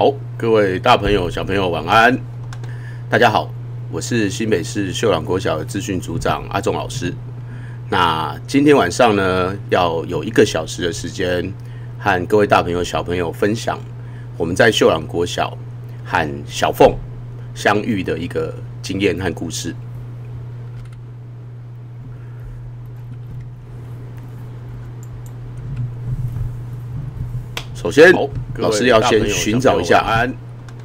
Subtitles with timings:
[0.00, 2.18] 好，各位大朋友、小朋友，晚安。
[3.10, 3.50] 大家好，
[3.92, 7.12] 我是新北市秀朗国小的资讯组长阿仲老师。
[7.90, 11.52] 那今天晚上呢，要有一个小时的时间，
[11.98, 13.78] 和各位大朋友、小朋友分享
[14.38, 15.54] 我们在秀朗国小
[16.02, 16.96] 和小凤
[17.54, 19.76] 相遇的一个经验和故事。
[27.90, 28.14] 首先，
[28.58, 30.32] 老师要先寻找一下安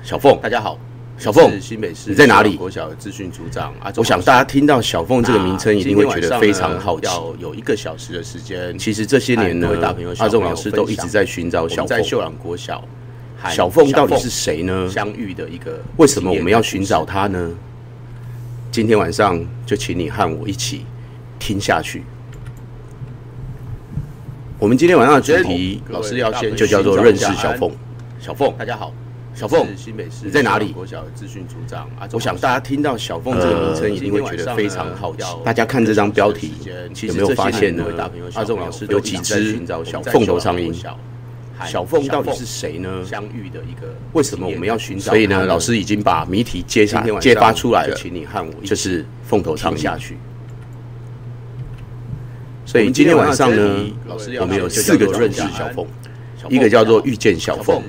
[0.01, 0.35] 小凤。
[0.41, 0.75] 大家好，
[1.19, 2.55] 小凤，新北市你在哪里？
[2.55, 7.07] 国小资讯组长啊，我想大家听到小凤这个名称，一定会觉得非常好奇。
[7.37, 9.69] 有一个小时的时间，其实这些年呢，
[10.17, 11.87] 阿仲老师都一直在寻找小凤。
[11.87, 12.83] 在秀朗国小，
[13.51, 14.89] 小凤到底是谁呢？
[14.89, 17.51] 相遇的一个，为什么我们要寻找他呢？
[18.71, 20.87] 今天晚上就请你和我一起
[21.37, 22.01] 听下去。
[24.65, 27.71] 我们今天晚上的主题，老师要先就叫做认识小凤。
[28.19, 28.91] 小凤，大家好，
[29.35, 29.67] 小凤，
[30.23, 30.71] 你在哪里？
[30.71, 35.23] 国小资讯组长啊，我想大家听到小凤这个名称，一定会觉得非常好奇。
[35.43, 36.53] 大家看这张标题，
[37.03, 37.85] 有没有发现呢？
[38.33, 39.55] 阿仲老师有几只
[40.05, 40.73] 凤头苍蝇？
[41.63, 42.89] 小凤到底是谁呢？
[43.05, 45.11] 相遇的一个，为什么我们要寻找？
[45.11, 50.17] 所以呢，老师已经把谜题揭下、揭发出来了，请你和我，就是凤头苍下去。
[52.75, 53.89] 所以今天晚上呢，
[54.41, 55.87] 我们有四个认识小凤，
[56.49, 57.81] 一个叫做遇见小凤，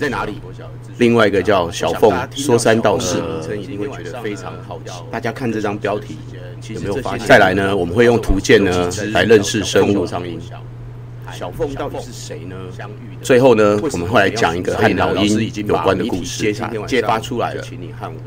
[0.00, 0.40] 在哪里？
[0.98, 3.22] 另外一个叫小凤说三道四，
[3.56, 4.90] 一定会觉得非常好奇。
[5.12, 6.18] 大家看这张标题
[6.70, 7.24] 有没有发现？
[7.24, 10.04] 再来呢，我们会用图鉴呢来认识生物。
[11.32, 12.56] 小凤到底是谁呢？
[13.22, 16.52] 最后呢，我们会来讲一个和老鹰有关的故事，
[16.88, 17.62] 揭发出来了，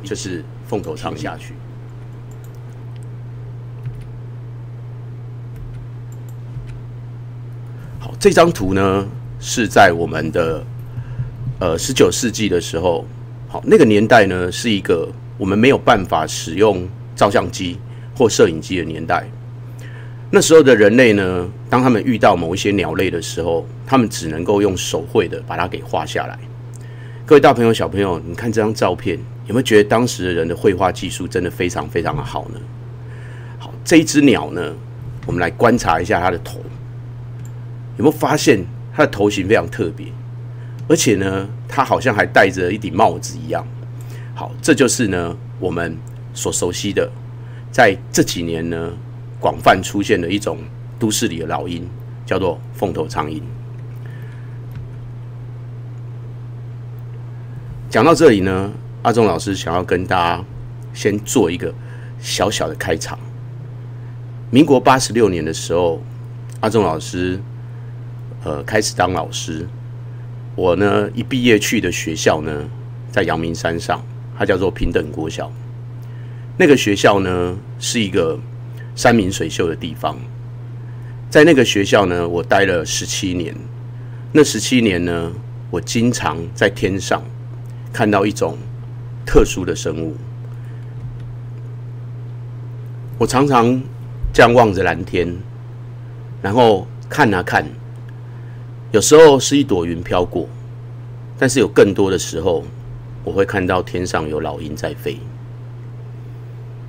[0.02, 1.54] 就是凤头苍下去。
[8.20, 9.08] 这张图呢，
[9.40, 10.62] 是在我们的
[11.58, 13.06] 呃十九世纪的时候，
[13.48, 16.86] 好，那个年代呢，是一个我们没有办法使用
[17.16, 17.80] 照相机
[18.14, 19.26] 或摄影机的年代。
[20.30, 26.38] 那时候的人类呢，当他们遇到某一些鸟类的时候，他们只能够用手绘的把它给画下来。
[27.26, 32.60] 各位大朋友、小朋友，你看这张照片，有没有觉得当时的人的绘画技术真的非常非常的好呢？
[33.60, 34.76] 好，这一只鸟呢，
[35.26, 36.60] 我们来观察一下它的头。
[38.00, 40.08] 有没有发现它的头型非常特别，
[40.88, 43.68] 而且呢，它好像还戴着一顶帽子一样。
[44.34, 45.98] 好，这就是呢我们
[46.34, 47.12] 所熟悉的，
[47.74, 48.94] 在这几年呢
[49.38, 50.60] 广泛出现的一种
[50.98, 51.86] 都市里的老鹰，
[52.26, 53.42] 叫做凤头苍蝇。
[57.90, 58.72] 讲到这里呢，
[59.02, 60.46] 阿忠老师想要跟大家
[60.94, 61.74] 先做一个
[62.18, 63.20] 小小的开场。
[64.50, 66.02] 民国八十六年的时候，
[66.62, 67.38] 阿忠老师。
[68.44, 69.68] 呃，开始当老师。
[70.56, 72.70] 我呢，一毕业去的学校呢，
[73.12, 74.04] 在阳明山上，
[74.38, 75.52] 它叫做平等国小。
[76.58, 78.38] 那个学校呢，是一个
[78.96, 80.18] 山明水秀的地方。
[81.30, 83.56] 在那个学校呢，我待了十七年。
[84.32, 85.32] 那十七年呢，
[85.70, 87.24] 我经常在天上
[87.94, 88.58] 看到一种
[89.26, 90.16] 特殊的生物。
[93.18, 93.82] 我常常
[94.34, 95.36] 这样望着蓝天，
[96.42, 97.66] 然后看啊看。
[98.92, 100.50] 有时候是一朵云飘过，
[101.38, 102.64] 但是有更多的时候，
[103.24, 105.20] 我会看到天上有老鹰在飞。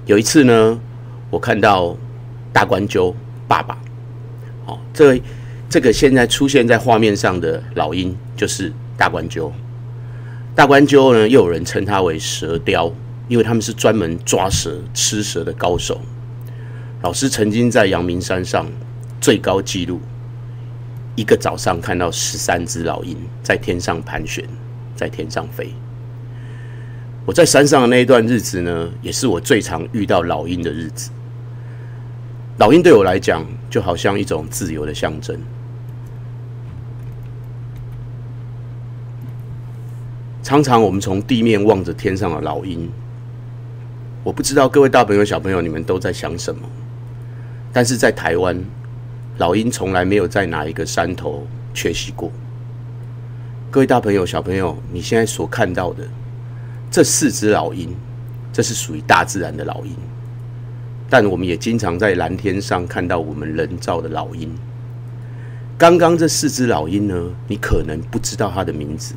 [0.06, 0.80] 有一次呢，
[1.28, 1.94] 我看到
[2.54, 3.14] 大冠鸠
[3.46, 3.78] 爸爸，
[4.64, 5.20] 哦，这
[5.68, 9.52] 这个现在出现在画面上的老鹰就是大冠鸠。
[10.54, 12.90] 大冠鸠呢，又有人称它为蛇雕，
[13.28, 16.00] 因为他们是专门抓蛇、吃蛇的高手。
[17.02, 18.66] 老师曾经在阳明山上
[19.20, 20.00] 最高纪录。
[21.16, 24.44] 一个早上看到十三只老鹰在天上盘旋，
[24.94, 25.74] 在天上飞。
[27.26, 31.10] 我在山上的那一段日子呢，也是我最常遇到老鹰的日子。
[32.58, 35.38] 老鹰对我来讲，就好像一种自由的象征。
[40.42, 42.90] 常常我们从地面望着天上的老鹰，
[44.24, 46.68] 我不知道各位大朋友、小朋友，你们都在想什么？
[47.72, 48.58] 但是在台湾。
[49.40, 52.30] 老鹰从来没有在哪一个山头缺席过。
[53.70, 56.06] 各位大朋友、小朋友，你现在所看到的
[56.90, 57.88] 这四只老鹰，
[58.52, 59.96] 这是属于大自然的老鹰。
[61.08, 64.54] 但我们也经常在蓝天上看到我们人造的老鹰。
[65.78, 69.14] 刚刚这四只老鹰呢，你可能不知道它的名字，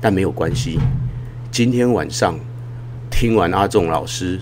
[0.00, 0.78] 但没有关系。
[1.50, 2.34] 今天晚上
[3.10, 4.40] 听完阿仲老师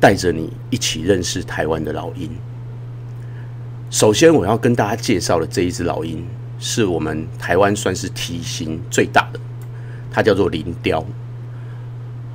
[0.00, 2.30] 带着你一起认识台湾的老鹰。
[3.90, 6.22] 首先，我要跟大家介绍的这一只老鹰，
[6.58, 9.40] 是我们台湾算是体型最大的，
[10.12, 11.02] 它叫做林雕。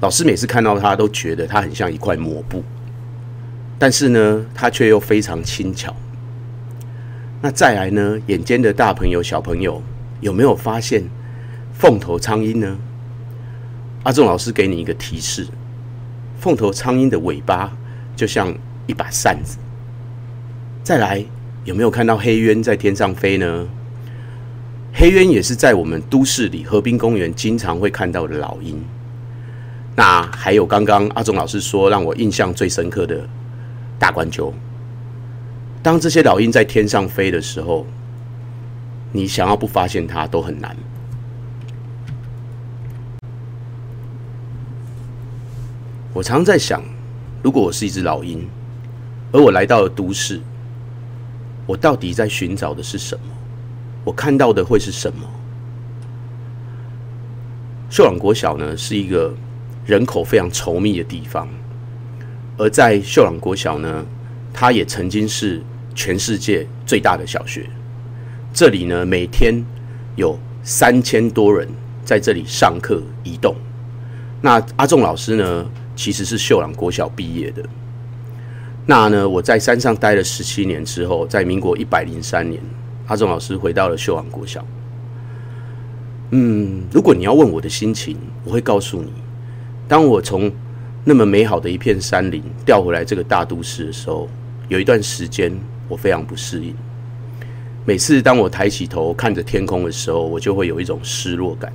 [0.01, 2.63] 老师每次看到它，都觉得它很像一块抹布，
[3.77, 5.95] 但是呢，它却又非常轻巧。
[7.39, 9.79] 那再来呢，眼尖的大朋友、小朋友，
[10.21, 11.03] 有没有发现
[11.71, 12.77] 凤头苍鹰呢？
[14.03, 15.47] 阿仲老师给你一个提示：
[16.39, 17.71] 凤头苍鹰的尾巴
[18.15, 18.51] 就像
[18.87, 19.57] 一把扇子。
[20.83, 21.23] 再来，
[21.65, 23.67] 有没有看到黑鸢在天上飞呢？
[24.93, 28.83] 黑鸢也是在我们都市里河滨公园经常会看到的老鹰。
[29.95, 33.27] 那还有刚刚阿仲老师说让我印象最深刻的
[33.97, 34.53] 大冠鸠。
[35.81, 37.87] 当这些老鹰在天上飞的时候，
[39.11, 40.75] 你想要不发现它都很难。
[46.13, 46.83] 我常在想，
[47.41, 48.47] 如果我是一只老鹰，
[49.31, 50.39] 而我来到了都市，
[51.65, 53.25] 我到底在寻找的是什么？
[54.03, 55.21] 我看到的会是什么？
[57.89, 59.33] 秀朗国小呢，是一个
[59.85, 61.47] 人口非常稠密的地方，
[62.57, 64.05] 而在秀朗国小呢，
[64.51, 65.61] 它也曾经是
[65.95, 67.69] 全世界最大的小学。
[68.53, 69.63] 这里呢，每天
[70.15, 71.67] 有三千多人
[72.03, 73.55] 在这里上课、移动。
[74.41, 75.65] 那阿仲老师呢？
[75.95, 77.63] 其实是秀朗国小毕业的。
[78.85, 82.61] 那呢，我在山上待了十七年之后，在民国一百零三年，
[83.07, 84.65] 阿仲老师回到了秀朗国小。
[86.31, 89.13] 嗯，如果你要问我的心情，我会告诉你，
[89.87, 90.51] 当我从
[91.05, 94.27] 那么美好的一片山林调回来这个大都市的时候，
[94.67, 95.53] 有一段时间
[95.87, 96.75] 我非常不适应。
[97.85, 101.71] 每次当我抬起头看着天空的时候，我就会有一种失落感。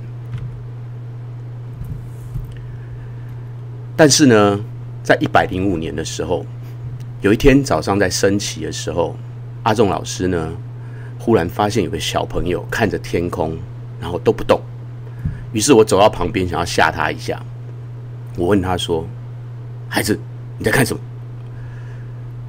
[3.95, 4.59] 但是呢，
[5.03, 6.45] 在一百零五年的时候，
[7.21, 9.13] 有一天早上在升旗的时候，
[9.63, 10.53] 阿仲老师呢，
[11.19, 13.57] 忽然发现有个小朋友看着天空，
[13.99, 14.61] 然后都不动。
[15.51, 17.43] 于是我走到旁边，想要吓他一下。
[18.37, 19.05] 我问他说
[19.89, 20.17] ：“孩子，
[20.57, 21.01] 你在看什么？”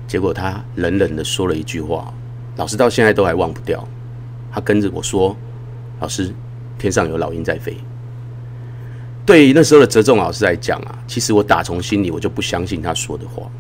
[0.07, 2.15] 结果他冷冷的说了一句话，
[2.55, 3.87] 老师到现在都还忘不掉。
[4.53, 5.37] 他跟着我说
[5.99, 6.33] ：“老师，
[6.79, 7.77] 天上有老鹰在飞。”
[9.27, 13.51] 对于那时候的泽仲老师来讲啊，其实我打从心里我就不相信他说的话，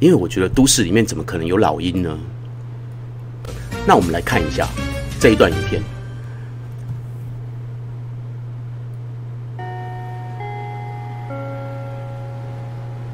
[0.00, 2.16] 因为我觉得都市里面怎么可能有老鹰呢？
[3.84, 4.68] 那我们来看一下
[5.18, 5.82] 这一段影片。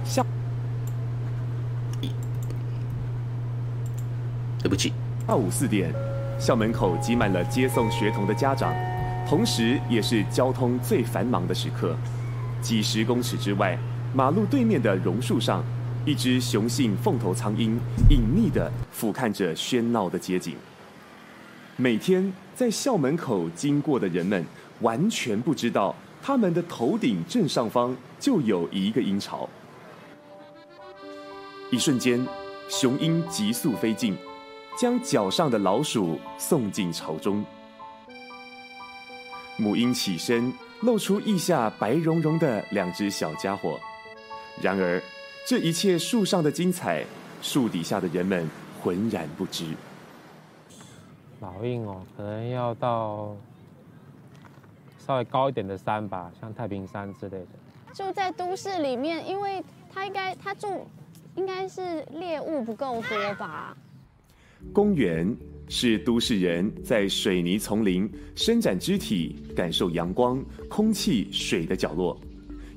[0.04, 0.22] 下，
[4.58, 4.92] 对不起。
[5.26, 5.90] 下午四点，
[6.38, 8.74] 校门口挤满了接送学童的家长。
[9.26, 11.96] 同时，也是交通最繁忙的时刻。
[12.60, 13.78] 几十公尺之外，
[14.12, 15.64] 马路对面的榕树上，
[16.06, 17.80] 一只雄性凤头苍鹰
[18.10, 20.54] 隐匿的俯瞰着喧闹的街景。
[21.76, 24.44] 每天在校门口经过的人们，
[24.80, 29.48] 完全不知道他们的头顶正上方就有一个鹰巢。
[31.70, 32.24] 一瞬间，
[32.68, 34.14] 雄鹰急速飞进，
[34.78, 37.42] 将脚上的老鼠送进巢中。
[39.56, 40.52] 母鹰起身，
[40.82, 43.80] 露出腋下白茸茸的两只小家伙。
[44.60, 45.02] 然而，
[45.46, 47.04] 这一切树上的精彩，
[47.42, 48.48] 树底下的人们
[48.80, 49.66] 浑然不知。
[51.40, 53.36] 老鹰哦，可能要到
[54.98, 57.46] 稍微高一点的山吧，像太平山之类的。
[57.92, 60.86] 住在都市里面，因为他应该他住，
[61.36, 63.76] 应该是猎物不够多吧。
[64.72, 65.36] 公园。
[65.66, 72.20] 是都市人在水泥丛林伸展肢体、感受阳光、空气、水的角落，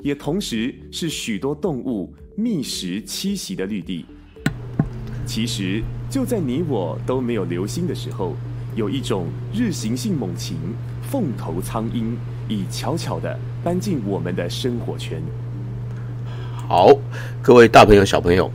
[0.02, 4.06] 也同时是许多动物觅食栖息的绿地。
[5.26, 8.36] 其实就在你我都没有留心的时候，
[8.76, 10.56] 有一种日行性猛禽——
[11.10, 12.16] 凤头苍鹰，
[12.48, 15.20] 已悄悄地搬进我们的生活圈。
[16.56, 16.96] 好，
[17.42, 18.52] 各位大朋友、小朋友，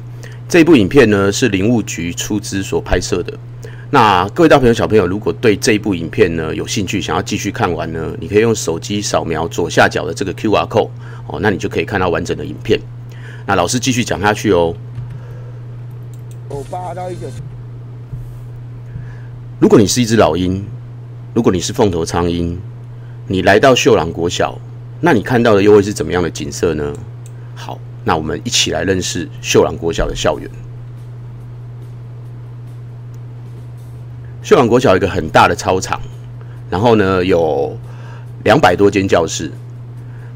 [0.49, 3.37] 这部影片呢是林务局出资所拍摄的。
[3.91, 10.91] 那各位大朋友、小朋友，如果对这一部影片呢有兴趣，想要继续看完呢，你可以用手机扫描左下角的这个 Q R code
[11.27, 12.81] 哦，那你就可以看到完整的影片。
[13.47, 14.75] 那老师继续讲下去哦。
[16.49, 17.27] 我八到一个。
[19.59, 20.65] 如果你是一只老鹰，
[21.35, 22.61] 如果你是凤头苍鹰，
[23.27, 24.59] 你来到秀朗国小，
[25.01, 26.93] 那你看到的又会是怎么样的景色呢？
[27.55, 30.51] 好，那我们一起来认识秀朗国小的校园。
[34.43, 36.01] 秀朗国小有一个很大的操场，
[36.69, 37.79] 然后呢有
[38.43, 39.51] 两百多间教室。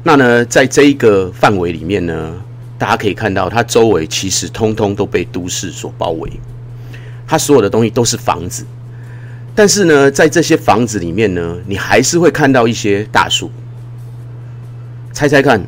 [0.03, 2.33] 那呢，在这一个范围里面呢，
[2.77, 6.31] 大家可以看到，它周围其实通通都被都市所包围。
[7.25, 8.65] 它所有的东西都是房子，
[9.53, 13.51] 但是呢，在这些房子里面呢，你还是会看到一些大树。
[15.11, 15.61] 猜猜看，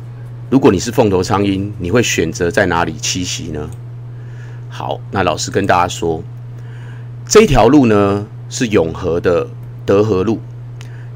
[0.48, 3.68] 如果你是凤头苍鹰，你会选择在哪里栖息呢？
[4.68, 6.22] 好，那老师跟大家说，
[7.26, 9.46] 这条路呢是永和的
[9.84, 10.40] 德和路，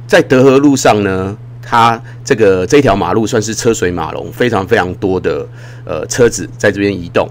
[0.06, 5.48] 在德和路上呢，它这个这条马路算是车水马龙，非常非常多的
[5.84, 7.28] 呃车子在这边移动。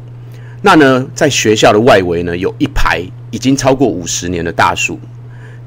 [0.62, 5.00] 那呢，在学校的外围呢，有一排已经超过五十年的大树。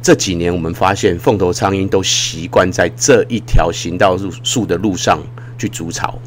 [0.03, 5.21] 这几年，我们发现凤头苍鹰都习惯在这一条行道树的路上
[5.59, 6.19] 去筑巢，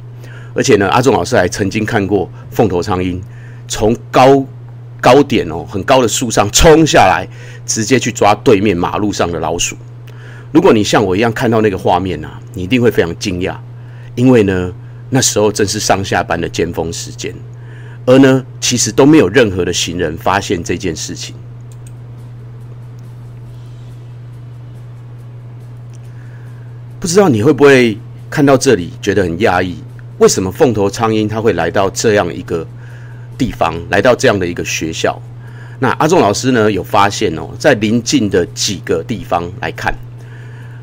[0.54, 3.22] 而且呢，阿仲老师还曾经看过凤头苍鹰
[3.68, 4.46] 从高
[5.00, 7.28] 高点哦，很高的树上冲下来，
[7.66, 9.78] 直接去抓对面马路上的老鼠。
[10.52, 13.56] 如果你像我一样看到那个画面啊，你一定会非常惊讶，
[14.16, 14.74] 因为呢，
[15.10, 17.34] 那时候正是上下班的尖峰时间，
[18.06, 21.36] 而呢，其实都没有任何的行人发现这件事情。
[27.00, 27.98] 不知道你会不会
[28.30, 29.78] 看到这里觉得很讶异？
[30.18, 32.68] 为什么凤头苍鹰它会来到这样一个
[33.38, 35.22] 地方，来到这样的一个学校？
[35.80, 39.96] 那阿仲老师呢有发现哦，在邻近的几个地方来看，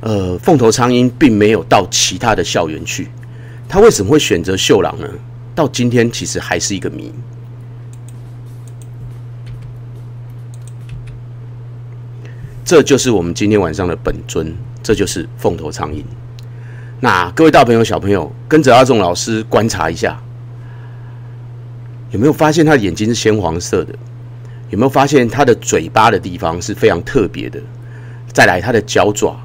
[0.06, 3.08] 呃，凤头苍鹰并没有到其他的校园去，
[3.68, 5.08] 他为什么会选择秀朗呢？
[5.52, 7.12] 到今天其实还是一个谜。
[12.64, 14.54] 这就是我们今天晚上的本尊。
[14.80, 16.04] 这就是凤头苍蝇。
[17.00, 20.22] 那各位大朋友、小朋友，跟着阿仲老师观察一下，
[22.12, 23.92] 有没有发现他的眼睛是鲜黄色的？
[24.70, 27.60] 有没有发现他的嘴巴的地方是非常特别的？
[28.32, 29.36] 再来，他的脚爪，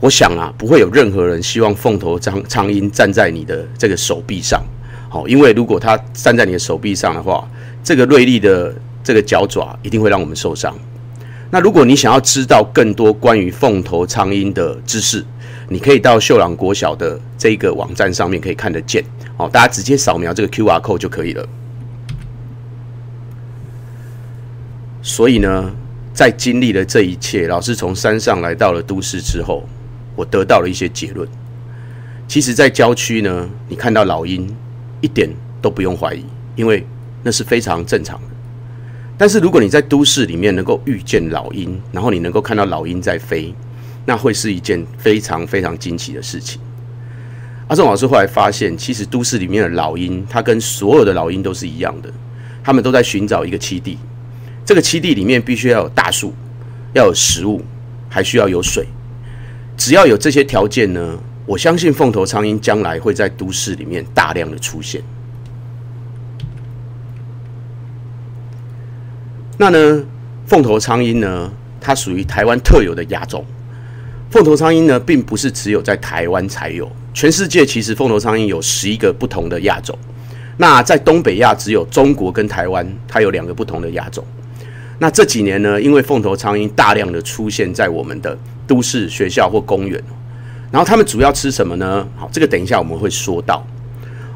[0.00, 4.62] 我想啊，不会有任何人希望凤头苍苍蝇站在你的这个手臂上，
[5.08, 7.48] 好，因为如果它站在你的手臂上的话，
[7.82, 10.72] 这个锐利的这个脚爪一定会让我们受伤。
[11.50, 15.24] 那如果你想要知道更多关于凤头苍鹰的知识，
[15.68, 19.02] 你可以到秀朗国小的这个网站上面可以看得见。
[19.36, 21.48] 哦，大家直接扫描这个 Q R code 就可以了。
[25.02, 25.72] 所以呢，
[26.12, 29.66] 在经历了这一切，老师从山上来到了都市之后，
[30.18, 31.28] 我得到了一些结论。
[32.26, 34.52] 其实，在郊区呢，你看到老鹰，
[35.00, 35.30] 一点
[35.62, 36.24] 都不用怀疑，
[36.56, 36.84] 因为
[37.22, 38.26] 那是非常正常的。
[39.16, 43.54] 但是如果你在都市里面能够遇见老鹰，然后你能够看到老鹰在飞，
[44.04, 46.60] 那会是一件非常非常惊奇的事情。
[47.68, 52.12] 阿正老师后来发现，其实都市里面的老鹰，它跟所有的老鹰都是一样的，
[52.64, 53.96] 他们都在寻找一个栖地。
[54.64, 56.34] 这个栖地里面必须要有大树，
[56.92, 57.62] 要有食物，
[58.08, 58.86] 还需要有水。
[59.78, 61.16] 只要有这些条件呢，
[61.46, 65.00] 我相信凤头苍鹰将来会在都市里面大量的出现。
[69.56, 70.04] 那呢，
[70.46, 73.46] 凤头苍鹰呢，它属于台湾特有的亚种。
[74.30, 79.96] 凤头苍鹰呢，并不是只有在台湾才有，全世界其实凤头苍鹰有十一个不同的亚种。
[80.56, 84.24] 那在东北亚，只有中国跟台湾，它有两个不同的亚种。
[84.98, 88.36] 那这几年呢，因为凤头苍蝇大量的出现在我们的
[88.66, 90.02] 都市学校或公园，
[90.70, 92.06] 然后他们主要吃什么呢？
[92.16, 93.66] 好，这个等一下我们会说到。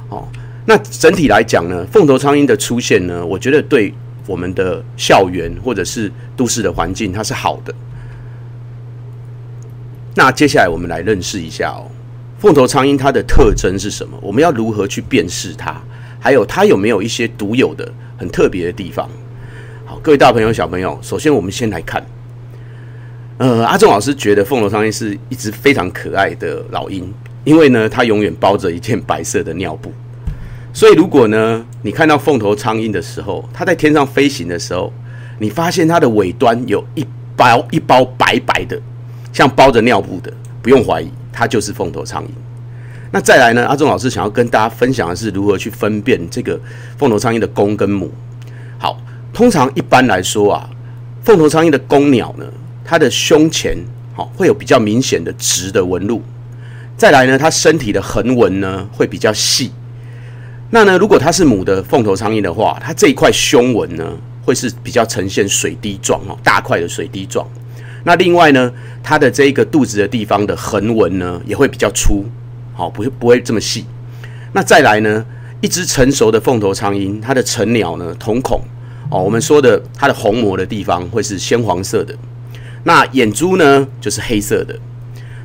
[0.08, 0.26] 哦，
[0.66, 3.92] 那整体来讲呢，凤头苍蝇的出现呢，我觉得对。
[4.24, 7.74] 我们的校园或者是都市的环境，它是好的。
[10.14, 11.90] 那接下来我们来认识一下哦，
[12.38, 14.16] 凤头苍蝇它的特征是什么？
[14.22, 15.74] 我们要如何去辨识它？
[16.20, 19.10] 还有它有没有一些独有的、很特别的地方？
[20.00, 22.04] 各位大朋友、小朋友，首先我们先来看，
[23.38, 27.12] 呃，阿正老师觉得凤头苍蝇是一只非常可爱的老鹰，
[27.44, 29.92] 因为呢，它永远包着一件白色的尿布。
[30.72, 34.92] 所以，如果呢，你看到凤头苍蝇的时候，它在天上飞行的时候，
[35.38, 37.06] 你发现它的尾端有一
[37.36, 38.80] 包一包白白的，
[39.32, 40.32] 像包着尿布的，
[40.62, 42.28] 不用怀疑，它就是凤头苍蝇。
[43.10, 46.58] 那再来呢，阿忠老师想要跟大家分享的是如何去分辨这个
[46.96, 48.10] 凤头苍蝇的公跟母。
[48.78, 48.98] 好，
[49.32, 50.68] 通常一般来说啊，
[51.24, 52.44] 凤头苍鹰的公鸟呢，
[52.84, 53.76] 它的胸前
[54.14, 56.22] 好会有比较明显的直的纹路，
[56.96, 59.72] 再来呢，它身体的横纹呢会比较细。
[60.70, 64.10] 那呢，如果它是母的凤头苍蝇的话，它这一块胸纹呢，
[64.44, 67.46] 会是比较呈现水滴状哦，大块的水滴状。
[68.04, 68.72] 那另外呢，
[69.02, 72.24] 它的这个肚子的地方的横纹呢，也会比较粗，
[72.74, 73.86] 好，不会不会这么细。
[74.52, 75.24] 那再来呢，
[75.60, 78.62] 一只成熟的凤头苍蝇，它的成鸟呢，瞳孔
[79.12, 82.16] 哦，我们说的它的虹膜的地方会是鲜黄色的，
[82.84, 84.74] 那眼珠呢就是黑色的。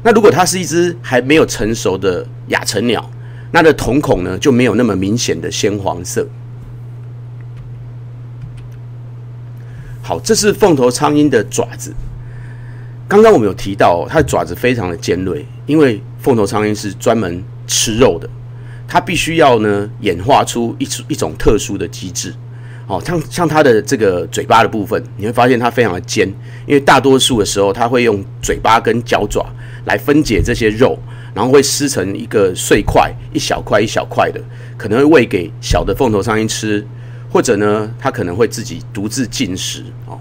[0.03, 3.11] 那如果它是一只还没有成熟的亚成鸟，
[3.51, 6.25] 它的瞳孔呢就没有那么明显的鲜黄色。
[10.01, 11.93] 好，这是凤头苍鹰的爪子。
[13.05, 18.29] 刚刚我们有提到，它的爪子非常的尖锐，因为凤头苍鹰是专门吃肉的，
[18.87, 22.33] 它必须要呢演化出一一种特殊的机制。
[22.87, 26.25] 哦，像像它的这个嘴巴的部分，你会发现它非常的尖，
[26.65, 29.45] 因为大多数的时候，它会用嘴巴跟脚爪
[29.85, 30.97] 来分解这些肉，
[31.33, 34.41] 然后会撕成一个碎块，一小块一小块的，
[34.77, 36.87] 可能会喂给小的凤头苍蝇吃，
[37.29, 39.83] 或者呢，它可能会自己独自进食。
[40.05, 40.17] 哦，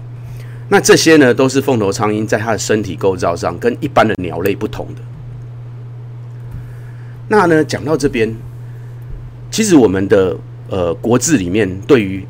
[0.67, 5.01] 那这些呢，都是凤头苍蝇在它的身体构造上跟一般的鸟类不同的。
[7.29, 8.35] 那呢，讲到这边，
[9.49, 10.35] 其实我们的
[10.69, 12.27] 呃国字里面对于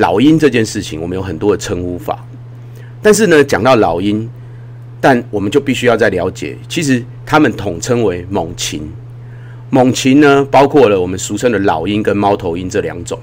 [0.00, 2.26] 老鹰这件事情，我们有很多的称呼法，
[3.02, 4.26] 但是呢，讲到老鹰，
[4.98, 8.90] 但我们就必须要再了解，其实他们统称为猛禽。
[9.68, 13.20] 猛禽呢，包括了我们俗称的老鹰跟猫头鹰这两种。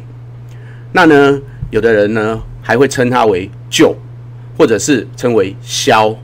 [0.91, 1.41] 那呢，
[1.71, 3.95] 有的人呢还会称它为鹫，
[4.55, 6.15] 或者是称为枭，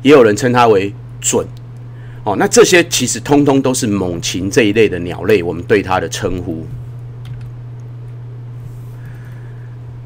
[0.00, 1.46] 也有人称它为准。
[2.24, 6.66] 哦，那这些其实通通都是猛禽这一类的鸟类，我们对它的称呼。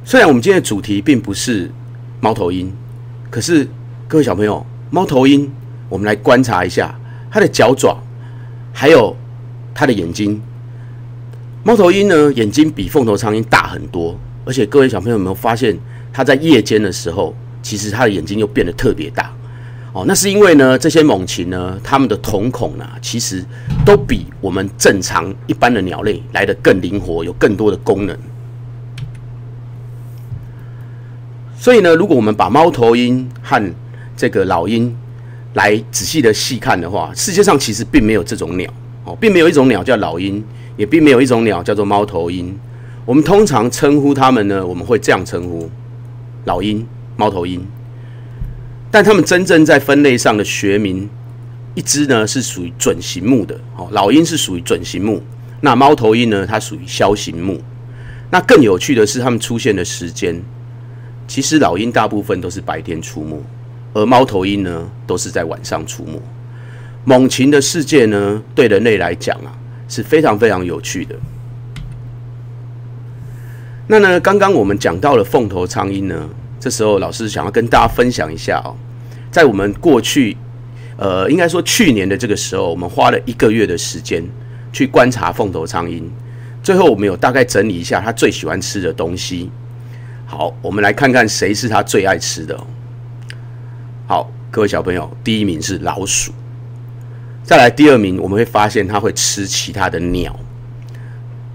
[0.04, 1.70] 虽然我们今天的主题并不是
[2.20, 2.70] 猫头鹰，
[3.30, 3.66] 可是
[4.08, 5.48] 各位小朋友，猫头鹰，
[5.88, 6.92] 我们来观察一下
[7.30, 7.96] 它的脚爪，
[8.72, 9.16] 还有
[9.72, 10.42] 它的眼睛。
[11.62, 15.78] 猫头鹰呢，眼睛比凤头苍鹰大很多，而且各位小朋友有没有发现，
[16.12, 17.32] 它在夜间的时候，
[17.62, 19.32] 其实它的眼睛又变得特别大。
[19.92, 23.44] 哦，那是因为呢，这些猛禽呢，它们的瞳孔呢，其实
[23.86, 28.18] 都比我们正常一般的鸟类来的更灵活，有更多的功能。
[31.62, 33.74] 所以呢，如果我们把猫头鹰和
[34.16, 34.92] 这个老鹰
[35.54, 38.68] 来仔细的细看的话，世界上其实并没有这种鸟
[39.04, 40.42] 哦，并没有一种鸟叫老鹰，
[40.76, 42.58] 也并没有一种鸟叫做猫头鹰。
[43.04, 45.70] 我们通常称呼它们呢，我们会这样称呼：
[46.46, 46.84] 老鹰、
[47.16, 47.64] 猫头鹰。
[48.90, 51.08] 但它们真正在分类上的学名，
[51.76, 55.22] 一只呢是属于准形目的哦，老鹰是属于准形目，
[55.60, 57.60] 那猫头鹰呢它属于枭形目。
[58.30, 60.42] 那更有趣的是，它们出现的时间。
[61.26, 63.36] 其实老鹰大部分都是白天出没，
[63.94, 66.20] 而猫头鹰呢都是在晚上出没。
[67.04, 69.50] 猛禽的世界呢，对人类来讲啊
[69.88, 71.16] 是非常非常有趣的。
[73.88, 76.28] 那呢，刚刚我们讲到了凤头苍鹰呢，
[76.60, 78.76] 这时候老师想要跟大家分享一下哦，
[79.30, 80.36] 在我们过去，
[80.96, 84.24] 呃，应该说去年的这个时候，我们花了一个月的时间
[84.72, 86.08] 去观察凤头苍鹰，
[86.62, 89.50] 最后我们有大概整理一下它最喜欢吃的东西。
[90.32, 92.58] 好，我们来看看谁是他最爱吃的。
[94.06, 96.32] 好，各位小朋友，第一名是老鼠，
[97.42, 100.34] 再来第二名，我们会发现他会吃其他的鸟，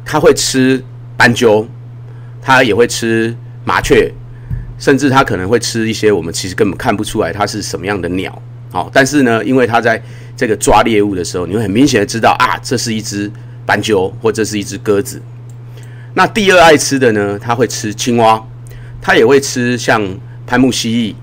[0.06, 0.84] 他会吃
[1.18, 1.68] 斑鸠，
[2.40, 3.36] 他也会吃
[3.66, 4.14] 麻雀，
[4.78, 8.40] 甚至他可能会吃一些我们其实根本看不出来它是什么样的鸟。
[8.72, 10.00] 好，但是呢，因为他在
[10.36, 13.32] 这个抓猎物的时候，你会很明显的知道啊，这是一只
[13.66, 15.20] 斑鸠，或者是一只鸽子。
[16.14, 18.40] 那第二爱吃的呢，他会吃青蛙。
[19.02, 20.02] 它也会吃像
[20.46, 21.16] 攀木蜥蜴，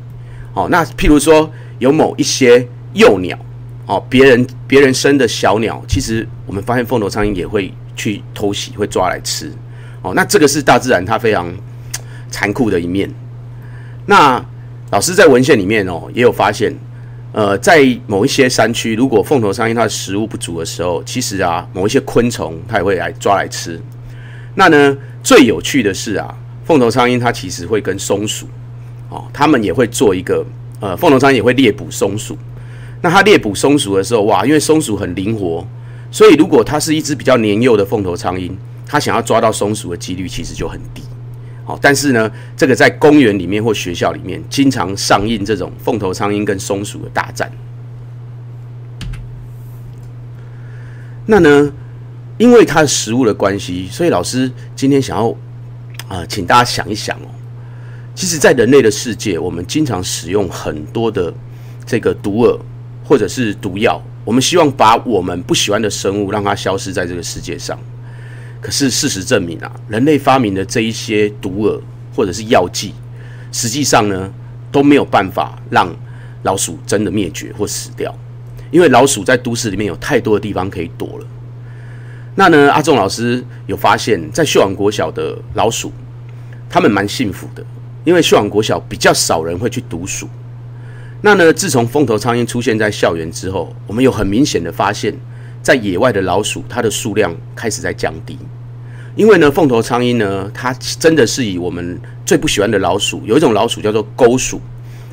[0.54, 3.38] 哦，那譬如说有某一些幼鸟，
[3.86, 9.52] 哦，别人别人生的小鸟，其实我们发现凤头苍蝇也会去偷袭，会抓来吃，
[10.02, 11.52] 哦，那这个是大自然它非常
[12.30, 13.10] 残酷的一面。
[14.06, 14.44] 那
[14.90, 16.74] 老师在文献里面哦，也有发现，
[17.32, 23.80] 呃，在某一些山区，如果凤头苍蝇它的食物不足的时候，其实啊，某一些昆虫它也会来抓来吃。
[24.54, 26.34] 那呢，最有趣的是啊。
[26.64, 28.46] 凤头苍蝇它其实会跟松鼠，
[29.10, 30.44] 哦，它们也会做一个，
[30.80, 32.36] 呃，凤头苍蝇也会猎捕松鼠。
[33.02, 35.66] 那它猎捕松鼠的时候，哇，因为松鼠很灵活，
[36.10, 38.50] 所以如果它是一只比较年幼的凤头苍蝇，
[38.86, 41.02] 它想要抓到松鼠的几率其实就很低。
[41.66, 47.52] 好，但是呢，这个在公园里面或学校里面，经常上映这种凤头苍蝇跟松鼠的大战。
[51.26, 51.72] 那呢，
[52.38, 55.36] 因为它的食物的关系，所以老师今天想要。
[56.14, 57.28] 啊，请大家想一想哦，
[58.14, 61.34] 其实，在人类的世界，我们经常使用很多的
[61.84, 62.56] 这个毒饵
[63.04, 67.76] 或者是毒药，我们希望把我们不喜欢的生物让它消失在这个世界上。
[68.60, 71.80] 可是事实证明啊，人类发明的这一些毒饵
[72.14, 72.94] 或者是药剂，
[73.50, 74.32] 实际上呢
[74.70, 75.92] 都没有办法让
[76.44, 78.14] 老鼠真的灭绝或死掉，
[78.70, 81.26] 因为老鼠在都市里面有太多的地方可以躲了。
[82.36, 82.72] 那呢？
[82.72, 85.92] 阿仲老师有发现，在秀朗国小的老鼠，
[86.68, 87.64] 他们蛮幸福的，
[88.04, 90.28] 因为秀朗国小比较少人会去读鼠。
[91.20, 91.52] 那呢？
[91.52, 95.14] 自从凤头苍蝇出现在校园之后，我们有很明显的发现，
[95.62, 98.38] 在野外的老鼠，它的数量开始在降低。
[99.16, 104.60] 因为呢，凤头苍蝇呢，它真的是以我们最不喜欢的老鼠，有一种老鼠叫做钩鼠，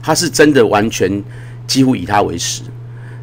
[0.01, 1.23] 它是真的完全
[1.65, 2.63] 几乎以它为食。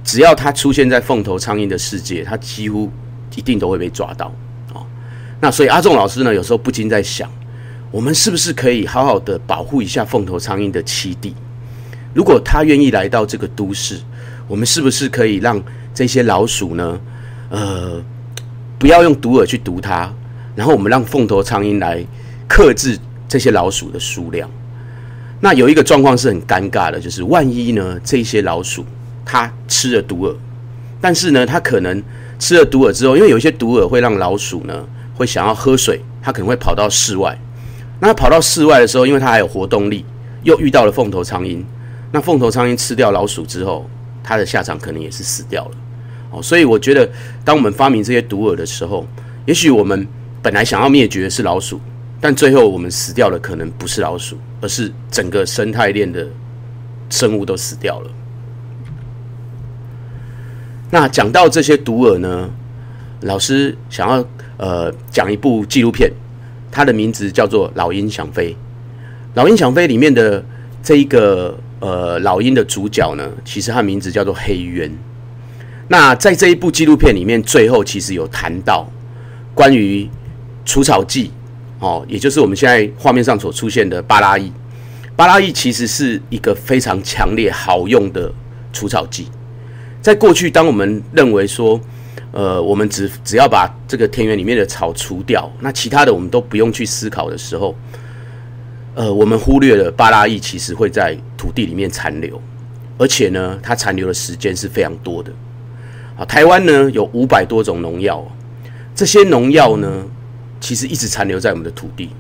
[0.03, 2.91] 只要它出现在凤头苍蝇的世界，它几乎。
[3.37, 4.35] 一定都会被抓到
[4.73, 4.85] 哦。
[5.39, 7.31] 那所以阿仲老师呢，有时候不禁在想，
[7.91, 11.35] 我们是不是可以好好的保护一下凤头苍蝇的栖地？
[12.13, 13.99] 如果它愿意来到这个都市，
[14.47, 15.63] 我们是不是可以让
[15.95, 17.01] 这些老鼠呢？
[17.51, 18.03] 呃，
[18.79, 20.13] 不要用毒饵去毒它，
[20.55, 22.05] 然后我们让凤头苍蝇来
[22.47, 24.51] 克制这些老鼠的数量。
[25.41, 28.85] 那有一个状况是很尴尬的，就是万一呢，这些老鼠
[29.25, 30.35] 它吃了毒饵，
[31.01, 32.03] 但是呢，它可能
[32.39, 37.39] 吃了毒饵之后，因为有一些毒饵会让老鼠呢会想要喝水，它可能会跑到室外。
[38.01, 40.05] 那跑到室外的时候，因为它还有活动力，
[40.43, 41.63] 又遇到了凤头苍蝇。
[42.13, 43.89] 那凤头苍蝇吃掉老鼠之后，
[44.23, 45.71] 它的下场可能也是死掉了。
[46.31, 47.09] 哦，所以我觉得，
[47.45, 49.07] 当我们发明这些毒饵的时候，
[49.47, 50.07] 也许我们
[50.43, 51.81] 本来想要灭绝的是老鼠，
[52.21, 56.27] 但最后我们死掉的可能不是老鼠，而是整个生态链的
[57.11, 58.11] 生物都死掉了。
[60.91, 62.49] 那讲到这些毒饵呢，
[63.23, 64.25] 老师想要
[64.57, 66.11] 呃讲一部纪录片，
[66.71, 68.51] 它的名字叫做《老鹰想飞》。
[69.35, 70.45] 《老鹰想飞》里面的
[70.83, 71.59] 这一个。
[71.81, 74.91] 呃，老鹰的主角呢，其实他名字叫做黑渊。
[75.87, 78.85] 那在这一部纪录片里面，最后其实有谈到
[79.55, 80.11] 关于
[80.65, 81.31] 除草剂
[81.79, 84.53] 哦，也就是我们现在画面上所出现的巴拉伊。
[85.15, 88.29] 巴拉伊其实是一个非常强烈好用的
[88.73, 89.29] 除草剂。
[90.03, 91.81] 在过去，当我们认为说，
[92.39, 97.75] 呃，我们只只要把这个田园里面的草除掉，那其他的我们都不用去思考的时候。
[98.95, 102.41] 呃，我们忽略了巴拉伊其实会在土地里面残留，
[102.97, 105.33] 而且呢，它残留的时间是非常多的。
[106.17, 108.25] 啊，台湾呢有五百多种农药，
[108.95, 110.07] 这些农药呢，
[110.61, 112.11] 其实一直残留在我们的土地，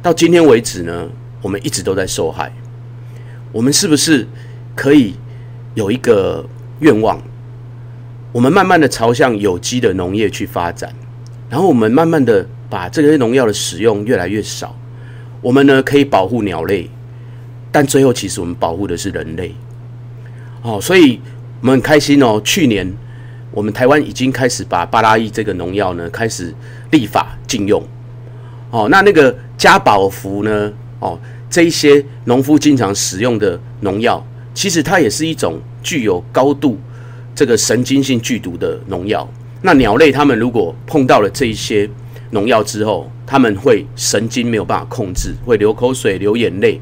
[0.00, 1.08] 到今天为止呢，
[1.42, 2.52] 我们一直都在受害。
[3.50, 4.28] 我们是不是
[4.76, 5.16] 可以
[5.74, 7.20] 有一个愿望？
[8.32, 10.94] 我们慢慢的朝向有机的农业去发展，
[11.48, 14.76] 然后我们慢慢的把这些农药的使用越来越少。
[15.40, 16.88] 我们呢可以保护鸟类，
[17.72, 19.54] 但最后其实我们保护的是人类。
[20.62, 21.20] 哦，所以
[21.60, 22.40] 我们很开心哦。
[22.44, 22.88] 去年
[23.50, 26.54] 我们台湾已经开始把巴拉伊这个农药呢开始
[26.90, 27.82] 立法禁用。
[28.70, 30.72] 哦，那那个加宝福呢？
[31.00, 36.78] 哦，这一些农夫经常使用的农药，其实它也是一种具有高度
[37.34, 39.28] 这个神经性剧毒的农药。
[39.62, 41.88] 那鸟类它们如果碰到了这一些
[42.30, 46.80] 农药之后，它们会神经没有办法控制，会流口水、流眼泪。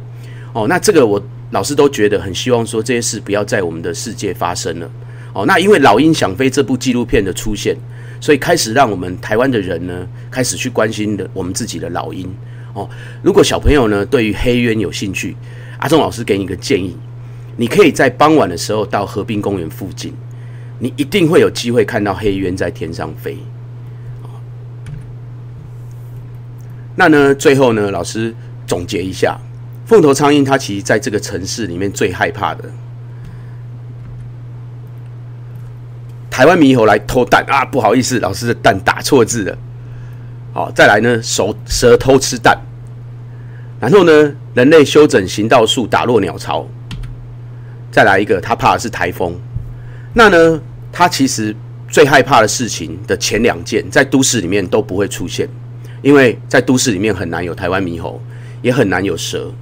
[0.53, 4.91] 哦，那这个我老师都觉得很希望说这些事不要在我们的世界发生了。
[5.33, 7.77] 哦，那因为《老鹰想飞》这部纪录片的出现，
[8.21, 12.29] 所以开始让我们台湾的人呢开始去关心的我们自己的老鹰。
[12.75, 12.89] 哦，
[13.23, 15.37] 如果小朋友呢对于黑鸢有兴趣，
[15.79, 16.97] 阿忠老师给你一个建议，
[17.57, 20.13] 你可以在傍晚的时候到河滨公园附近，
[20.79, 23.39] 你一定会有机会看到黑鸢在天上飞。
[26.95, 27.35] 那呢？
[27.35, 27.91] 最后呢？
[27.91, 28.35] 老师
[28.67, 29.39] 总结一下，
[29.87, 32.65] 凤头苍蝇它其实在这个城市里面最害怕的。
[36.29, 37.65] 台湾猕猴来偷蛋啊！
[37.65, 39.59] 不好意思，老师的蛋打错字了。
[40.53, 42.57] 好，再来呢，蛇蛇偷吃蛋。
[43.81, 46.67] 然后呢，人类修整行道树打落鸟巢。
[47.93, 49.39] 再来一个，他怕的是台风。
[50.19, 51.55] 那呢，他其实
[51.89, 55.49] 最害怕的事情的前两件，在都市里面都不会出现。
[56.03, 58.21] 因为在都市里面很难有台湾猕猴，
[58.61, 59.53] 也很难有蛇，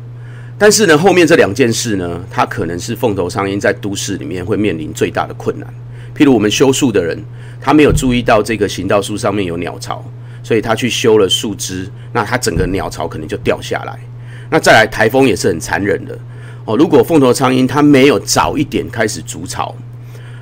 [0.56, 5.68] 但是呢，后面这两件事呢，它可能是凤头苍蝇在都市里面会面临最大的困难。
[6.16, 7.22] 譬如我们修树的人，
[7.60, 10.02] 他没有注意到这个行道树上面有鸟巢，
[10.42, 13.98] 所以他去修了树枝，那他整个鸟巢可能就掉下来。
[14.48, 16.18] 那再来台风也是很残忍的
[16.64, 16.78] 哦。
[16.78, 19.74] 如果凤头苍蝇它没有早一点开始筑巢，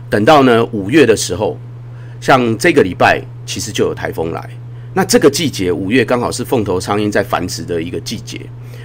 [0.08, 1.58] 等到呢五月的时候，
[2.20, 4.48] 像这个礼拜其实就有台风来。
[4.96, 8.40] 那这个季节五月刚好是凤头苍蝇在繁殖的一个季节，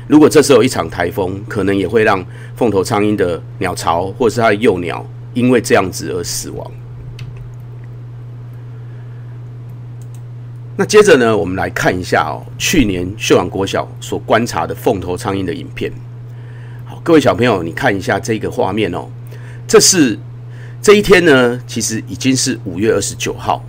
[0.07, 5.05] 如果这时候有一场台风，可能也会让凤头苍蝇的鸟巢或者是它的幼鸟
[5.35, 6.71] 因为这样子而死亡。
[10.75, 15.91] 那接着呢，我们来看一下哦，去年秀朗国小所观察的凤头苍蝇的影片。
[16.85, 19.07] 好，各位小朋友，你看一下这个画面哦，
[19.67, 20.17] 这是
[20.81, 23.63] 这一天呢，其实已经是五月二十九号。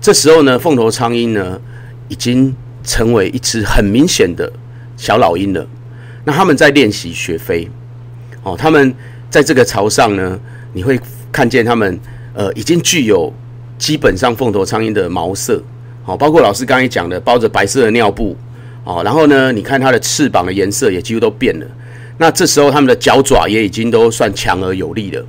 [0.00, 1.60] 这时候呢，凤头苍蝇呢
[2.06, 4.50] 已经成为一只很明显的
[4.96, 5.66] 小老鹰了。
[6.24, 7.68] 那他们在练习学飞，
[8.44, 8.94] 哦，他们
[9.28, 10.38] 在这个巢上呢，
[10.72, 10.98] 你会
[11.32, 11.98] 看见他们
[12.34, 13.32] 呃已经具有
[13.76, 15.60] 基本上凤头苍蝇的毛色，
[16.04, 18.36] 哦，包括老师刚才讲的包着白色的尿布，
[18.84, 21.66] 哦，然后呢，你看它的翅膀的颜色也几乎都变了。
[22.16, 25.26] 那这时候他们的脚爪也已经都算强而有力了。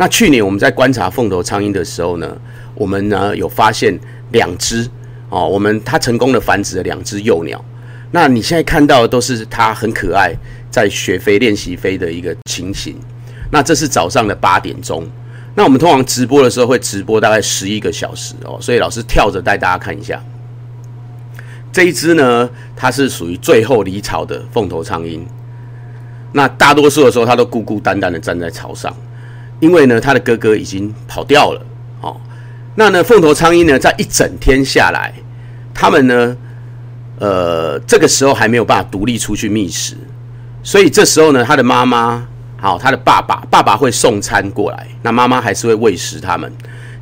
[0.00, 2.34] 那去年我们在观察凤头苍蝇的时候呢，
[2.74, 4.00] 我们呢有发现
[4.32, 4.88] 两只
[5.28, 7.62] 哦，我们它成功的繁殖了两只幼鸟。
[8.10, 10.32] 那你现在看到的都是它很可爱，
[10.70, 12.96] 在学飞练习飞的一个情形。
[13.50, 15.06] 那这是早上的八点钟。
[15.54, 20.18] 那我们通常直播的时候会直播大概十一个小时哦，所以老师跳着带大家看一下。
[21.70, 25.26] 这一只呢，它是属于最后离巢的凤头苍鹰。
[26.32, 28.96] 那大多数的时候，它都孤孤单单的站在巢上，
[29.60, 31.66] 因为呢，他的哥哥已经跑掉了。
[32.00, 32.20] 哦，
[32.74, 35.14] 那呢，凤头苍鹰呢，在一整天下来，
[35.72, 36.36] 他们呢，
[37.18, 39.94] 呃，这个时候还没有办法独立出去觅食，
[40.62, 42.26] 所以这时候呢，他的妈妈，
[42.58, 46.50] 好，他的爸爸，爸爸会送餐过来，那妈妈还是会喂食他们。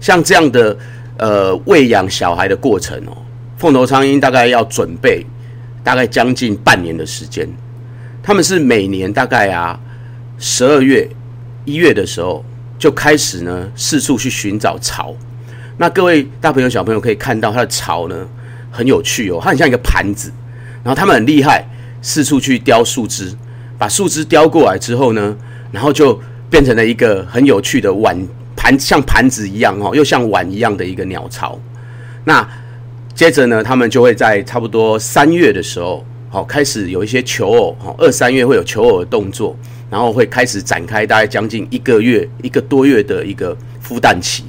[0.00, 0.76] 像这样的
[1.16, 3.16] 呃喂养小孩的过程哦。
[3.56, 5.26] 凤头苍鹰大概要准备
[5.82, 7.48] 大概将近半年的时间，
[8.22, 9.76] 他们是每年大概啊
[10.38, 11.08] 十二月
[11.68, 12.42] 一月的时候
[12.78, 15.14] 就开始呢四处去寻找巢。
[15.76, 18.26] 那各位大朋友小朋友可以看到它的巢呢
[18.70, 20.32] 很有趣哦，它很像一个盘子，
[20.82, 21.68] 然后他们很厉害，
[22.00, 23.36] 四处去叼树枝，
[23.76, 25.36] 把树枝叼过来之后呢，
[25.70, 28.16] 然后就变成了一个很有趣的碗
[28.56, 31.60] 盘，像盘子一样哦，又像碗一样的一个鸟巢。
[32.24, 32.48] 那
[33.14, 39.56] 接着呢，他们就会在差不多三月的时候，好开始有一些求偶，好二三月会有求偶的动作，
[39.90, 44.44] 然后会开始展开大概将近一个月、一个多月的一个孵蛋期。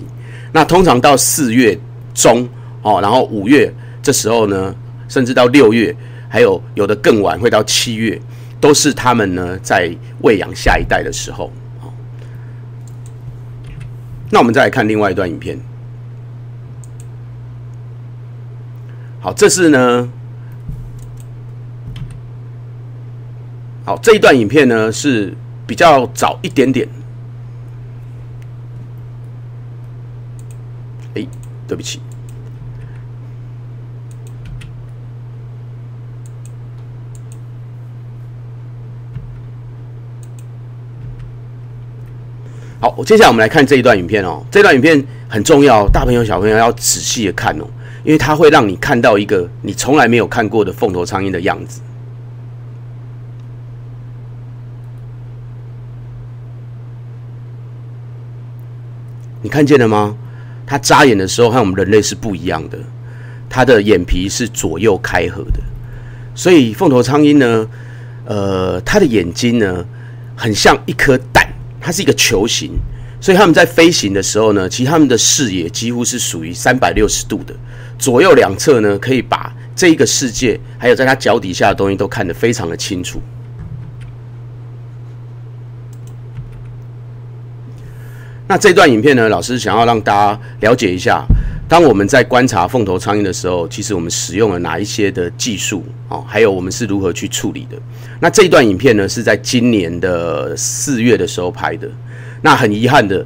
[0.51, 1.79] 那通常到四月
[2.13, 2.47] 中，
[2.81, 4.75] 哦，然后五月这时候呢，
[5.07, 5.95] 甚至到六月，
[6.27, 8.19] 还有有的更晚会到七月，
[8.59, 11.49] 都是他们呢在喂养下一代的时候。
[11.79, 11.93] 好，
[14.29, 15.57] 那我们再来看另外一段影片。
[19.21, 20.09] 好，这是呢。
[23.89, 26.87] 好，这一段影片呢是比较早一点点。
[31.15, 31.25] 哎，
[31.67, 31.99] 对不起。
[42.79, 44.45] 好，我接下来我们来看这一段影片哦。
[44.51, 47.65] 这段影片很重要，大朋友小朋友要仔细的看哦。
[48.03, 51.81] 因为它会让你看到一个你从来没有看过的凤头苍蝇的样子。
[59.41, 60.15] 你看见了吗？
[60.65, 62.77] 它眨眼的时候和我们人类是不一样的，
[63.49, 65.59] 它的眼皮是左右开合的。
[66.35, 67.67] 所以凤头苍蝇呢，
[68.25, 69.83] 呃，它的眼睛呢，
[70.35, 71.47] 很像一颗蛋，
[71.81, 72.71] 它是一个球形。
[73.21, 77.53] 所以他们在飞行的时候呢，其实他们的视野几乎是属于三百六十度的。
[77.97, 83.21] 左右两侧呢，可以把这一个世界，还有在它脚底下的东西都看得非常的清楚。
[88.49, 91.23] 那这段影片呢，老师想要让大家了解一下，
[91.67, 97.77] 当我们在观察凤头苍蝇的时候，其实我们使用了哪一些的技术哦，还有我们是如何去处理的。
[98.19, 101.87] 那这一段影片呢，是在今年的四月的时候拍的。
[102.41, 103.23] 那很遗憾的，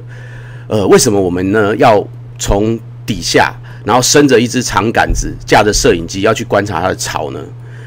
[0.68, 2.06] 呃，为什么我们呢要
[2.38, 3.54] 从底下？
[3.82, 7.40] 然后伸着一只长杆子，架着摄影机要去观察它的巢呢。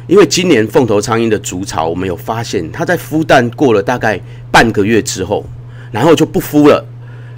[0.08, 4.20] 因为今年凤头苍蝇的筑巢，我们有发现它在孵蛋过了大概
[4.50, 5.46] 半个月之后，
[5.92, 6.84] 然后就不孵了。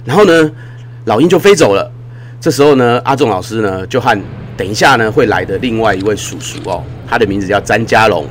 [0.04, 0.50] 然后呢，
[1.04, 1.90] 老鹰就飞走了。
[2.40, 4.18] 这时候呢，阿仲老师呢就和
[4.56, 8.26] 等一下呢会来的另外一位叔叔哦，他的名字叫詹家龙，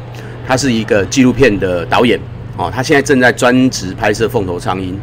[0.48, 2.20] 他是一个纪录片的导演
[2.58, 4.94] 哦，他现在正在专职拍摄凤头苍蝇。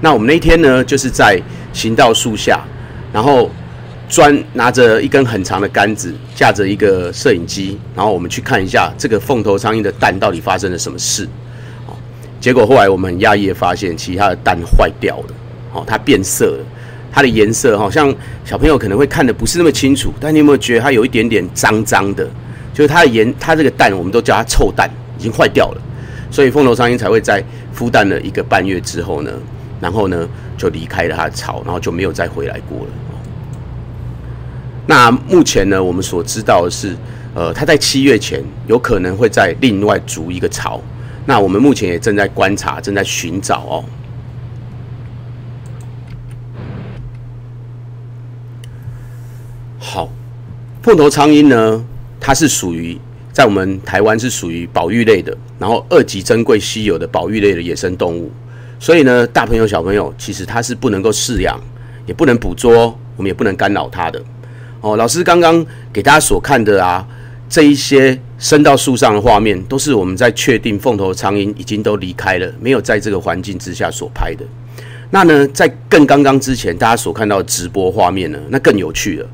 [0.00, 1.40] 那我们那一天呢，就是在
[1.72, 2.60] 行道树下，
[3.12, 3.50] 然后。
[4.10, 11.28] 专拿着一根很长的杆子，架着一个摄影机，然后我们去看一下这个凤头苍蝇的蛋到底发生了什么事。
[11.86, 11.92] 哦，
[12.40, 15.34] 结果后来我们很讶异的发现，其他的蛋坏掉了，
[15.72, 16.64] 哦，它变色了，
[17.12, 22.28] 它的颜色好像小朋友可能会看的不是那么清楚，但你有没有觉得它有一点点脏脏的？
[22.72, 25.80] 就是它的颜，它这个蛋我们都叫它臭蛋，已经坏掉了，
[26.30, 27.42] 所以凤头苍蝇才会在
[27.76, 29.32] 孵蛋了一个半月之后呢，
[29.80, 32.92] 然后呢就离开了它的巢，然后就没有再回来过了。
[34.86, 36.96] 那目前呢，我们所知道的是，
[37.34, 40.80] 呃，它在七月前有可能会在另外筑一个巢。
[41.26, 43.84] 那我们目前也正在观察，正在寻找哦。
[49.80, 50.10] 好，
[50.82, 51.84] 凤头苍蝇呢，
[52.18, 52.98] 它是属于
[53.32, 58.30] 在我们台湾是属于保育类的，然后二级珍贵稀有的保育类的野生动物。
[58.80, 61.58] 所以呢，大朋友小朋友其实它是不能够饲养，
[62.06, 62.86] 也不能捕捉，
[63.16, 64.20] 我们也不能干扰它的。
[64.80, 67.06] 哦，老师刚刚给大家所看的啊，
[67.48, 74.44] 这一些升到树上的画面，都是我们在确定凤头苍蝇已经都离开了，没有在这个环境之下所拍的。
[75.10, 79.28] 那呢，在更刚刚之前，大家所看到的直播画面呢，那更有趣了。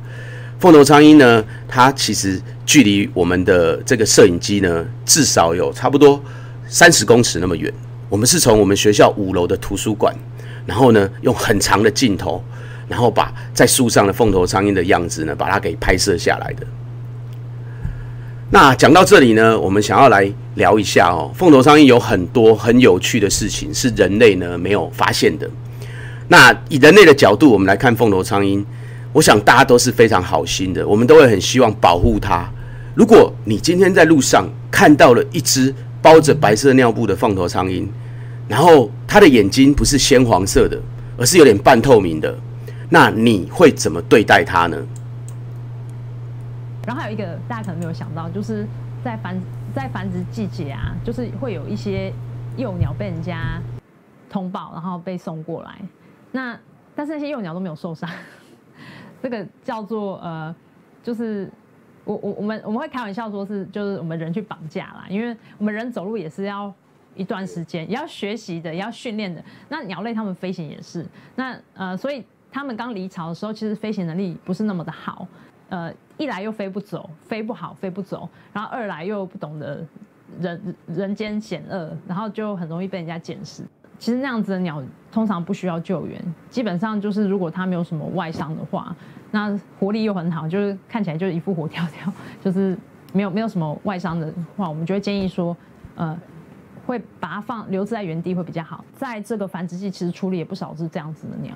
[0.64, 6.18] 凤头苍鹰呢，它其实距离我们的这个摄影机呢，至少有差不多
[6.66, 7.70] 三十公尺那么远。
[8.09, 10.16] 我们是从我们学校五楼的图书馆，
[10.64, 12.42] 然后呢，用很长的镜头，
[12.88, 16.66] 然后把在树上的凤头苍鹰的样子呢，把它给拍摄下来的。
[18.48, 25.46] 那讲到这里呢，我们想要来聊一下哦，凤头苍鹰有很多很有趣的事情是人类呢没有发现的。
[26.29, 28.64] 那以人类的角度，我们来看凤头苍鹰，
[29.14, 32.50] 我想大家都是非常好心的，我们都会很希望保护它。
[32.96, 35.72] 如果你今天在路上看到了一只
[36.03, 37.87] 包着白色尿布的放头苍蝇，
[38.48, 40.77] 然后它的眼睛不是鲜黄色的，
[41.16, 42.37] 而是有点半透明的，
[42.90, 44.77] 那你会怎么对待它呢？
[46.85, 48.66] 然后还有一个大家可能没有想到，就是
[49.05, 49.40] 在繁
[49.72, 52.12] 在繁殖季节啊，就是会有一些
[52.57, 53.62] 幼鸟被人家
[54.29, 55.79] 通报，然后被送过来。
[56.33, 56.59] 那
[56.96, 58.11] 但是那些幼鸟都没有受伤，
[59.24, 60.54] 这个叫做呃，
[61.02, 61.50] 就是
[62.04, 66.70] 我我我们我们会开玩笑说是就是我们人去绑架啦，因为我们人走路也是要
[67.14, 69.42] 一段时间，也要学习的，也要训练的。
[69.70, 71.06] 那鸟类它们飞行也是，
[71.37, 75.26] 那呃，所以它们刚离巢的时候，其实飞行能力不是那么的好。
[75.70, 79.82] 呃，一来又飞不走，飞不好，飞不走，然后二来又不懂得
[80.38, 83.62] 人人间险恶，然后就很容易被人家捡拾。
[84.04, 88.94] 其实那样子的鸟通常不需要救援，基本上就是如果它没有什么外伤的话，
[89.30, 92.76] 那活力又很好，就是看起来就是一副活跳跳， 就是
[93.14, 95.56] 没有没有什么外伤的话，我们就会建议说，
[95.94, 96.14] 呃，
[96.84, 98.84] 会把它放留置在原地会比较好。
[98.94, 101.54] 在这个繁殖季，其实处理也不少是这样子的鸟。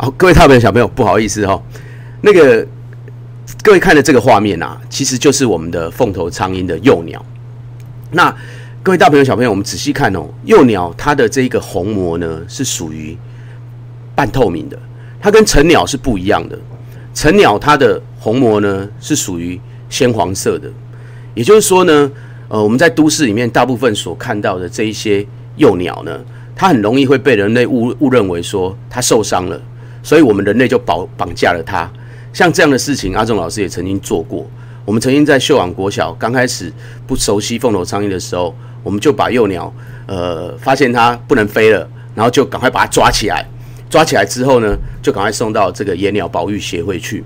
[0.00, 1.60] 好，各位大朋友、小朋友，不好意思哈，
[2.20, 2.64] 那个
[3.64, 7.20] 各位看的这个画面啊，其实就是我们的凤头苍鹰的幼鸟。
[8.12, 8.32] 那
[8.80, 13.18] 各位大朋友、小朋友，我们仔细看哦，幼鸟它的这个虹膜呢是属于
[14.14, 14.78] 半透明的，
[15.20, 16.56] 它跟成鸟是不一样的。
[17.12, 20.70] 成鸟它的虹膜呢是属于鲜黄色的，
[21.34, 22.08] 也就是说呢，
[22.46, 26.20] 呃，我们在都市里面大部分所看到的这一些幼鸟呢，
[26.54, 29.60] 它很容易会被人类误误认为说它受伤了。
[30.02, 31.90] 所以，我们人类就绑绑架了它。
[32.32, 34.48] 像这样的事情，阿仲老师也曾经做过。
[34.84, 36.72] 我们曾经在秀网国小刚开始
[37.06, 39.72] 不熟悉凤头苍蝇的时候，我们就把幼鸟，
[40.06, 43.44] 呃，发现它不能飞了，然后就赶快把它抓起来。
[43.90, 47.24] 抓起来之后呢，就赶快送到这个野鸟保育协会去。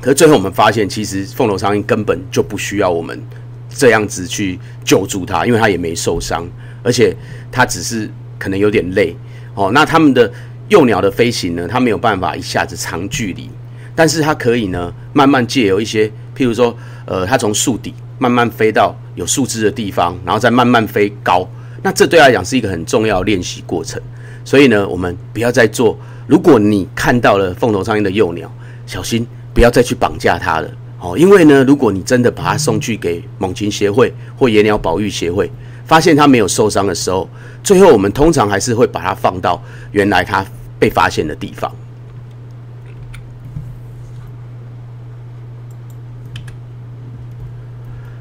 [0.00, 3.20] 可是最后我们发现，其实凤头苍蝇根本就不需要我们
[3.68, 6.48] 这样子去救助它，因为它也没受伤，
[6.82, 7.14] 而且
[7.50, 9.14] 它只是可能有点累。
[9.54, 10.32] 哦，那他们的。
[10.68, 13.50] 幼鸟的飞行呢，它没有办法一下子长距离，
[13.94, 21.48] 但是它可以呢，慢慢借由一些，譬如说，呃，它从树底慢慢飞到有树枝的地方，然后再慢慢飞高。
[21.82, 24.00] 那这对它来讲是一个很重要练习过程。
[24.44, 25.98] 所以呢，我们不要再做。
[26.26, 28.50] 如果你看到了凤头苍蝇的幼鸟，
[28.86, 30.70] 小心不要再去绑架它了
[31.00, 31.18] 哦。
[31.18, 35.50] 因为呢，如果你真的把它送去给猛禽协会或野鸟保育协会，
[35.92, 37.28] 发现它没有受伤的时候，
[37.62, 40.42] 最后我们通常还是会把它放到原来它。
[40.82, 41.70] 被发现的地方。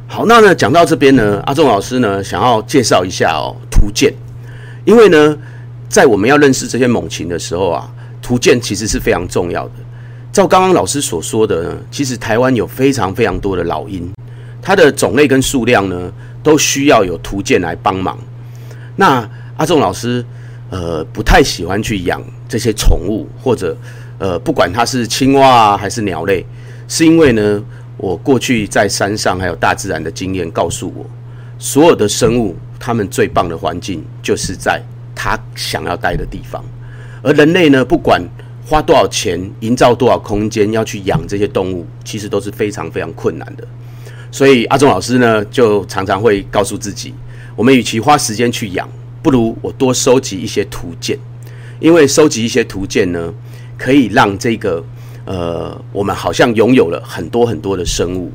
[0.06, 4.14] 好，那呢讲到这边呢，阿仲老师呢想要介绍一下哦图鉴，
[4.86, 5.36] 因为呢
[5.90, 7.92] 在我们要认识这些猛禽的时候啊，
[8.22, 9.74] 图鉴其实是非常重要的。
[10.32, 14.08] 照刚刚老师所说的呢，其实台湾有非常非常多的老鹰，
[14.62, 16.14] 它的种类跟数量呢
[16.44, 18.18] 都需要有图鉴来帮忙。
[18.96, 20.24] 那阿仲老师，
[20.70, 23.76] 呃，不太喜欢去养这些宠物，或者
[24.18, 26.46] 呃，不管它是青蛙啊还是鸟类，
[26.88, 27.64] 是因为呢，
[27.98, 31.06] 我过去在山上还有大自然的经验告诉我，
[31.58, 34.82] 所有的生物，它们最棒的环境就是在
[35.16, 36.64] 它想要待的地方，
[37.22, 38.22] 而人类呢，不管
[38.66, 43.68] 花多少钱，营造多少空间，要去养这些动物，其实都是非常非常困难的。
[44.32, 47.14] 所以阿忠老师呢，就常常会告诉自己，
[47.56, 48.90] 我们与其花时间去养，
[49.22, 51.20] 不如我多收集一些图鉴，
[51.80, 53.34] 因为收集一些图鉴呢，
[53.78, 54.84] 可以让这个
[55.26, 58.32] 呃，我们好像拥有了很多很多的生物。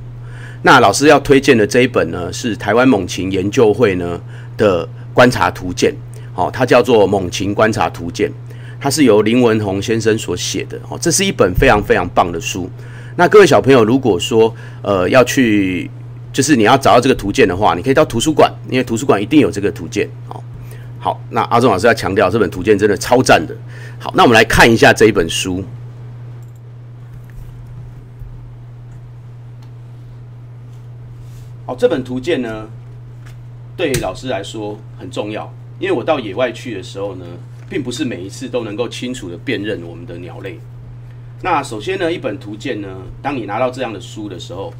[0.62, 4.20] 那老师要推荐的这一本呢，是台湾猛禽研究会呢
[4.56, 5.94] 的观察图鉴，
[6.34, 8.28] 好，它叫做《猛禽观察图鉴》。
[8.78, 12.70] 它是由林文宏先生所写的哦，这是一本非常非常棒的书。
[13.16, 15.90] 那各位小朋友，如果说呃要去，
[16.32, 20.38] 就是你要找到这个图鉴的话，你可以到图书馆，因为图书馆一定有这个图鉴哦。
[20.98, 23.56] 好，那阿忠老师要强调，这本图鉴真的超赞的。
[23.98, 25.64] 好，那我们来看一下这一本书。
[31.64, 32.68] 好，这本图鉴呢，
[33.76, 37.24] 对老师来说很重要，因为我到野外去的时候呢。
[37.68, 40.56] 并不是每一次都能够清楚的辨认我们的鸟类。
[41.42, 42.88] 那首先呢，一本图鉴呢，
[43.20, 44.72] 当你拿到这样的书的时候，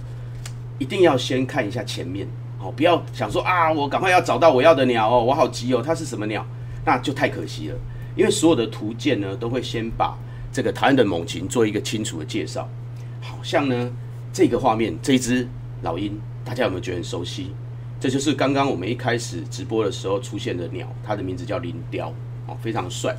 [0.79, 2.27] 一定要先看一下前面，
[2.59, 6.45] 哦，不要想说啊，我赶快要找到我要的鸟哦，我好急哦，它是什么鸟？
[6.85, 7.77] 那就太可惜了。
[8.17, 10.17] 因为所有的图鉴呢，都会先把
[10.51, 12.69] 这个台湾的猛禽做一个清楚的介绍。
[13.21, 13.91] 好像呢，
[14.33, 15.47] 这个画面这一只
[15.83, 17.53] 老鹰，大家有没有觉得很熟悉？
[18.01, 22.13] 这就是刚刚我们一开始直播的时候出现的鸟，它的名字叫林雕。
[22.47, 23.15] 哦，非常帅。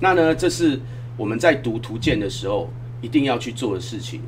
[0.00, 0.78] 那呢，这是
[1.16, 2.68] 我们在读图鉴的时候
[3.00, 4.20] 一定要去做的事情。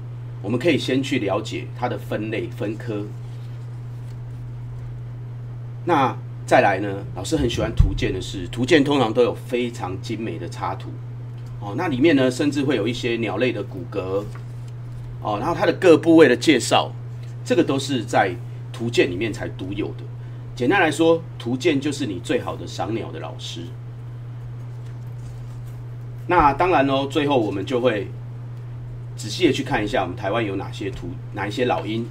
[0.43, 3.05] 我们可以先去了解它的分类分科。
[5.85, 10.91] 那再来呢，老师很喜欢图鉴的是，图鉴通常都有非常精美的插图。
[11.59, 14.23] 哦，那里面呢，甚至会有一些鸟类的骨骼。
[15.23, 16.93] 哦，然后它的各部位的介绍，
[17.45, 18.37] 这个都是在
[18.73, 20.05] 图鉴里面才独有的。
[20.55, 23.63] 简单来说，图鉴就是你最好的赏鸟的老师。
[26.27, 28.09] 那当然喽，最后我们就会
[29.17, 32.05] 仔细的去看一下我们台湾有哪些图，哪一些老鹰。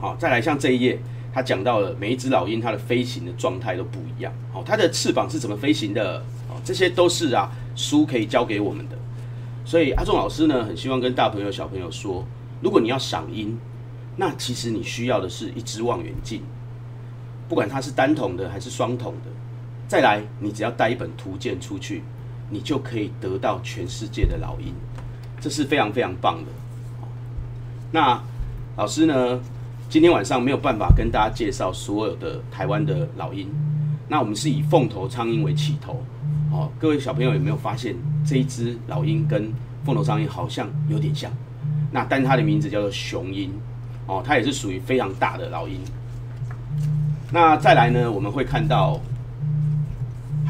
[0.00, 0.98] 好，再来像这一页，
[1.32, 4.32] 它讲到了每一只老鹰它的飞行的状态都不一样。
[4.52, 6.18] 好，它的翅膀是怎么飞行的？
[6.48, 8.98] 哦，这些都是啊书可以教给我们的。
[9.64, 12.24] 所以阿仲老师呢，很希望跟大朋友小朋友说，
[12.60, 13.56] 如果你要赏鹰，
[14.16, 16.42] 那其实你需要的是一只望远镜，
[17.48, 19.30] 不管它是单筒的还是双筒的。
[19.90, 22.04] 再来，你只要带一本图鉴出去，
[22.48, 24.72] 你就可以得到全世界的老鹰，
[25.40, 26.52] 这是非常非常棒的。
[27.90, 28.22] 那
[28.76, 29.40] 老师呢，
[29.88, 33.48] 今天晚上没有办法跟大家介绍所有的台湾的老鹰，
[34.06, 36.00] 那我们是以凤头苍鹰为起头。
[36.52, 39.52] 哦，各位小朋友有没有发现这一只老鹰跟
[39.84, 41.28] 凤头苍鹰好像有点像？
[41.90, 43.52] 那但它的名字叫做雄鹰，
[44.06, 45.80] 哦，它也是属于非常大的老鹰。
[47.32, 49.00] 那再来呢，我们会看到。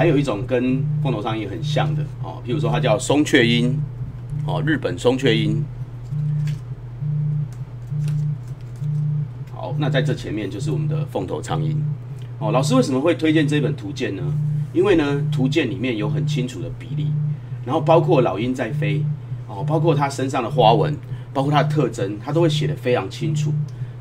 [0.01, 3.79] 还有一种跟凤头苍鹰很像的哦，譬如说它叫松雀鹰，
[4.47, 5.63] 哦，日本松雀鹰。
[9.53, 11.79] 好，那在这前面就是我们的凤头苍鹰。
[12.39, 14.23] 哦，老师为什么会推荐这本图鉴呢？
[14.73, 17.09] 因为呢，图鉴里面有很清楚的比例，
[17.67, 19.05] 然后包括老鹰在飞，
[19.49, 20.97] 哦，包括它身上的花纹，
[21.35, 23.53] 包括它的特征，它都会写的非常清楚，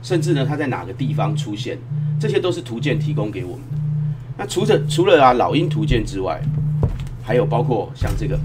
[0.01, 1.77] 甚至呢，它在哪个地方出现，
[2.17, 3.78] 这些都是图鉴提供给我们的。
[4.39, 6.41] 那除了除了啊老鹰图鉴之外，
[7.21, 8.39] 还有包括像这个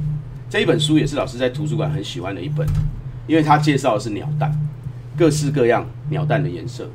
[0.51, 2.67] 这一本书也是老师在图书馆很喜欢的一本，
[3.29, 4.53] 因为它介绍的是鸟蛋，
[5.17, 6.91] 各式各样鸟蛋的颜色。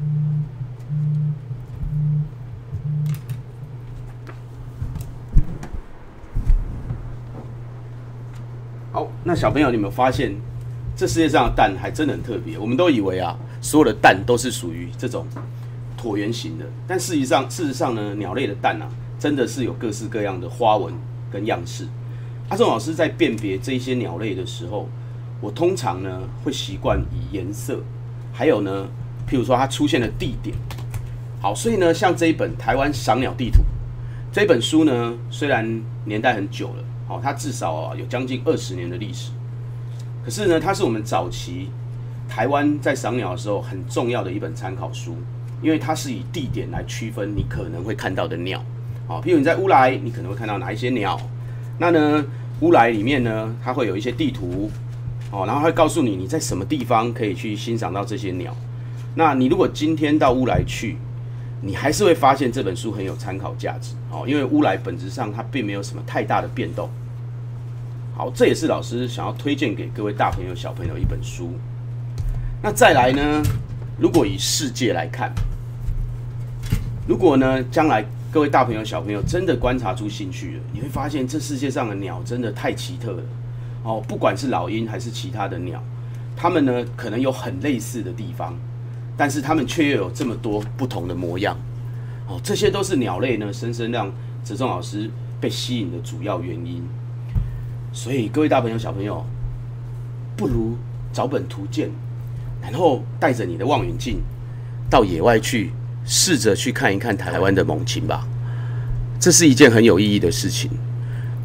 [8.91, 10.35] 好，那小朋友，你们发现
[10.97, 12.57] 这世界上的蛋还真的很特别。
[12.57, 15.25] 我们都以为啊，所有的蛋都是属于这种。
[15.99, 18.87] 椭圆形的，但事实上，事实上呢，鸟类的蛋啊，
[19.19, 20.93] 真的是有各式各样的花纹
[21.29, 21.85] 跟样式。
[22.47, 24.87] 阿仲老师在辨别这些鸟类的时候，
[25.41, 27.81] 我通常呢会习惯以颜色，
[28.31, 28.87] 还有呢，
[29.29, 30.55] 譬如说它出现的地点。
[31.41, 33.59] 好，所以呢，像这一本《台湾赏鸟地图》
[34.31, 39.31] 这本书呢，虽然年代很久了，好，它至少啊有将近二十年的历史，
[40.23, 41.69] 可是呢，它是我们早期
[42.29, 45.17] 台湾在赏鸟的时候很重要的一本参考书。
[45.61, 48.63] 因为它是以地点来区分你可能会看到的鸟，
[49.07, 51.19] 好，譬如你在乌来，你可能会看到哪一些鸟？
[51.77, 52.25] 那呢，
[52.61, 54.69] 乌来里面呢，它会有一些地图，
[55.31, 58.55] 哦，然后会告诉你你在什么地方可以去欣赏到这些鸟。
[59.15, 60.97] 那你如果今天到乌来去，
[61.61, 66.89] 你还是会发现这本书很有参考价值哦，因为乌来本质上它并没有什么太大的变动。
[68.15, 71.51] 好，这也是老师想要推荐给各位大朋友、小朋友一本书。
[72.61, 73.41] 那再来呢？
[73.99, 75.33] 如果以世界来看，
[77.05, 83.23] 如果呢，将来各位大朋友、小朋友真的观察出兴趣了，你会发现这世界上的鸟真的太奇特了
[83.83, 85.83] 哦，不管是老鹰还是其他的鸟，
[86.37, 88.55] 它们呢可能有很类似的地方。
[89.17, 91.57] 但是它们却又有这么多不同的模样，
[92.25, 94.09] 哦，这些都是鸟类呢，深深让
[94.45, 96.81] 泽仲老师被吸引的主要原因。
[97.91, 99.25] 所以各位大朋友、小朋友，
[100.37, 100.77] 不如
[101.11, 101.89] 找本图鉴，
[102.61, 104.21] 然后带着你的望远镜
[104.89, 105.71] 到野外去，
[106.05, 108.27] 试着去看一看台湾的猛禽吧。
[109.19, 110.69] 这是一件很有意义的事情。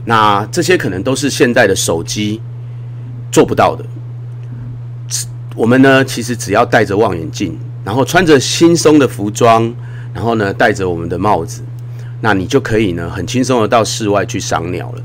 [0.04, 2.40] 那这些可能都是现代的手机
[3.32, 3.84] 做不到的。
[5.56, 9.74] 我们呢，其实只要带着望远镜，然后穿着轻松的服装，
[10.12, 11.62] 然后呢，戴着我们的帽子，
[12.20, 15.02] 那你就可以呢，很轻松的到室外去赏鸟了。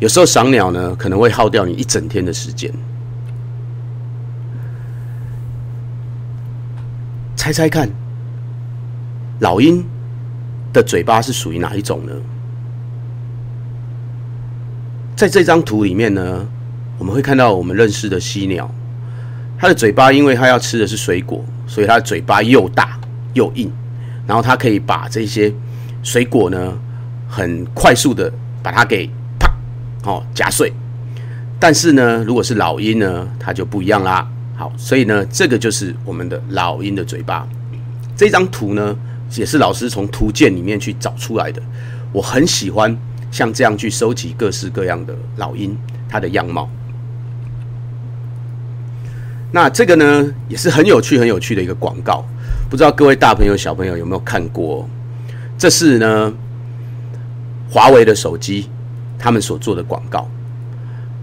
[0.00, 2.70] 有时候赏鸟呢，可能会耗掉你一整天的时间。
[7.44, 7.86] 猜猜看，
[9.40, 9.84] 老鹰
[10.72, 12.12] 的嘴巴是属于哪一种呢？
[15.14, 16.48] 在这张图里面呢，
[16.96, 18.74] 我们会看到我们认识的犀鸟。
[19.58, 22.98] 它的嘴巴，因为它要吃的是水果，所以它的嘴巴又大
[23.34, 23.70] 又硬，
[24.26, 25.52] 然后它可以把这些
[26.02, 26.72] 水果呢，
[27.28, 28.32] 很快速的
[28.62, 29.06] 把它给
[29.38, 29.52] 啪，
[30.10, 30.72] 哦夹碎。
[31.60, 34.26] 但是呢，如果是老鹰呢，它就不一样啦。
[34.56, 37.46] 好，所以呢，这个就是我们的老鹰的嘴巴。
[38.16, 38.96] 这张图呢，
[39.36, 41.60] 也是老师从图鉴里面去找出来的。
[42.12, 42.96] 我很喜欢
[43.32, 45.76] 像这样去收集各式各样的老鹰
[46.08, 46.70] 它的样貌。
[49.50, 52.24] 那这个呢，也是很有趣、很有趣的一个广告，
[52.70, 54.88] 不知道各位大朋友、小朋友有没有看过？
[55.58, 56.32] 这是呢，
[57.68, 58.68] 华为的手机
[59.18, 60.28] 他们所做的广告。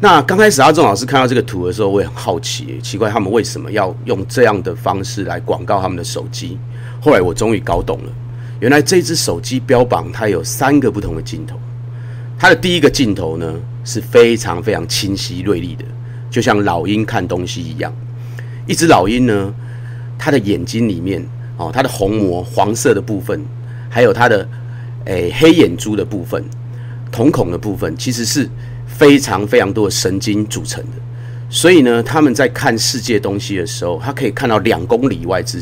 [0.04, 6.58] 那刚开始阿仲老师看到这个图的时候，我也很好奇，奇怪他们为什么要用这样的方式来广告他们的手机。
[7.00, 8.12] 后来我终于搞懂了，
[8.60, 11.56] 原来这只手机标榜它有三个不同的镜头。
[12.40, 15.86] 它的第一个镜头呢，是非常非常清晰锐利的，
[16.32, 17.94] 就像老鹰看东西一样。
[18.66, 19.54] 一只老鹰呢，
[20.18, 21.24] 它的眼睛里面
[21.58, 23.40] 哦，它的虹膜黄色的部分，
[23.88, 24.50] 还有它的
[25.06, 26.44] 诶黑眼珠的部分、
[27.12, 28.50] 瞳孔的部分，其实是
[29.02, 30.92] 非常非常多的神经组成的。
[31.50, 35.60] 所以呢，他们在看世界东西的时候，他可以看到两公里外之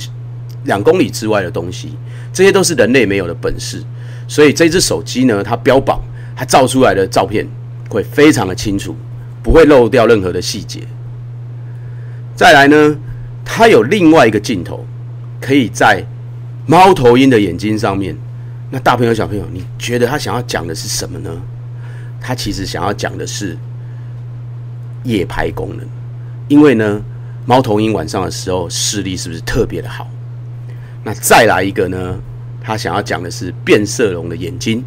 [0.65, 1.95] 两公里之外的东西，
[2.33, 3.81] 这些都是人类没有的本事。
[4.27, 6.01] 所以这只手机呢，它标榜
[6.35, 7.47] 它照出来的照片
[7.89, 8.93] 会非常的清楚，
[9.41, 10.81] 不会漏掉任何的细节。
[12.35, 12.97] 再来呢，
[13.45, 14.85] 它有另外一个镜头，
[15.39, 16.05] 可以在
[16.67, 18.15] 猫头鹰的眼睛上面。
[18.69, 21.31] 那大朋友、小朋友，你觉得他想要讲的是什么呢？
[22.20, 23.57] 他其实想要讲的是
[25.03, 25.88] 夜拍功能，
[26.47, 27.01] 因为呢，
[27.45, 30.07] 猫头鹰晚上的时候视力是不是特别的好？
[31.03, 32.20] 那再来一个呢，
[32.61, 34.84] 他想要讲的是变色龙的眼睛。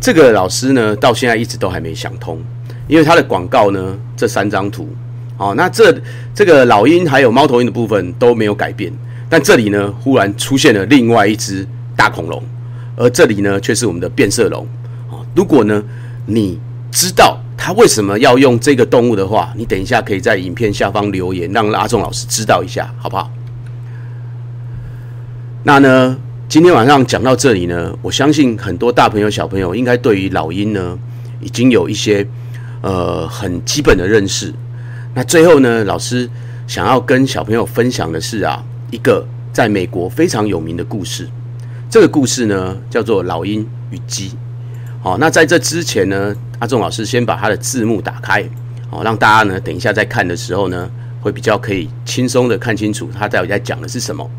[0.00, 2.40] 这个老师呢，到现在一直都还没想通，
[2.88, 4.88] 因为他的广告呢，这三张图。
[5.36, 6.00] 哦，那这
[6.34, 8.92] 这个老鹰还有猫头鹰的部分都没有改变，
[9.28, 11.66] 但这里呢，忽然出现了另外一只
[11.96, 12.42] 大恐龙，
[12.96, 14.66] 而这里呢，却是我们的变色龙。
[15.10, 15.82] 哦，如果呢，
[16.32, 16.60] 你
[16.92, 23.28] 知道他为什么要用这个动物的话，你等一下可以在影片下方留言，让阿仲老师知道一下，好不好？
[25.64, 26.16] 那呢，
[26.48, 30.96] 今天晚上讲到这里呢，我相信很多大朋友小朋友应该对于老鹰呢，
[31.40, 32.24] 已经有一些
[32.80, 34.54] 呃很基本的认识。
[35.14, 36.30] 那最后呢，老师
[36.68, 41.28] 想要跟小朋友分享的是啊，一个在美国非常有名的故事。
[41.90, 44.28] 这个故事呢，叫做《老鹰与鸡》。
[45.02, 48.44] 好，那在这之前呢，阿仲老师先把他的字幕打开，
[48.90, 50.90] 好，让大家呢等一下在看的时候呢，
[51.22, 54.30] 会比较可以轻松的看清楚他到底在讲的是什么。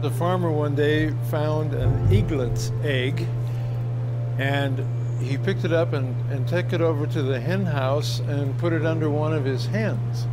[0.00, 3.24] The farmer one day found an eaglet's egg
[4.36, 4.82] and
[5.20, 8.72] he picked it up and, and took it over to the hen house and put
[8.72, 10.26] it under one of his hens.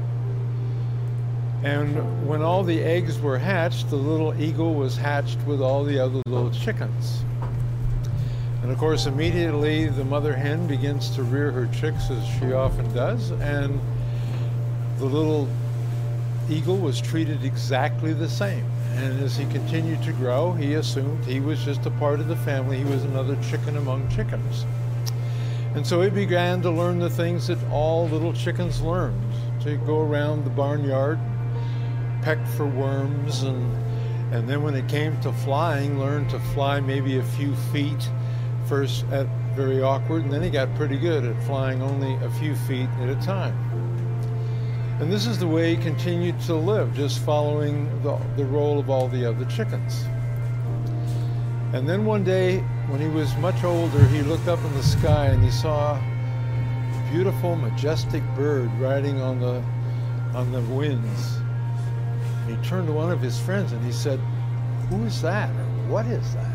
[1.66, 5.97] And when all the eggs were hatched, the little eagle was hatched with all the
[5.97, 7.24] other little chickens.
[8.61, 12.93] And of course, immediately the mother hen begins to rear her chicks as she often
[12.93, 13.80] does, and
[14.99, 15.47] the little
[16.51, 18.66] eagle was treated exactly the same.
[18.97, 22.36] And as he continued to grow, he assumed he was just a part of the
[22.38, 22.78] family.
[22.78, 24.68] He was another chicken among chickens.
[25.74, 29.20] And so he began to learn the things that all little chickens learned
[29.61, 31.18] to go around the barnyard,
[32.26, 33.71] peck for worms, and,
[34.34, 38.09] and then when it came to flying, learned to fly maybe a few feet.
[38.65, 42.55] First, at very awkward, and then he got pretty good at flying only a few
[42.55, 43.55] feet at a time.
[44.99, 48.89] And this is the way he continued to live, just following the, the role of
[48.89, 50.05] all the other chickens.
[51.73, 52.57] And then one day,
[52.88, 57.09] when he was much older, he looked up in the sky and he saw a
[57.11, 59.63] beautiful, majestic bird riding on the
[60.34, 61.45] on the winds.
[62.46, 64.20] And he turned to one of his friends and he said,
[64.89, 65.50] "Who is that?
[65.50, 66.52] Or what is that?"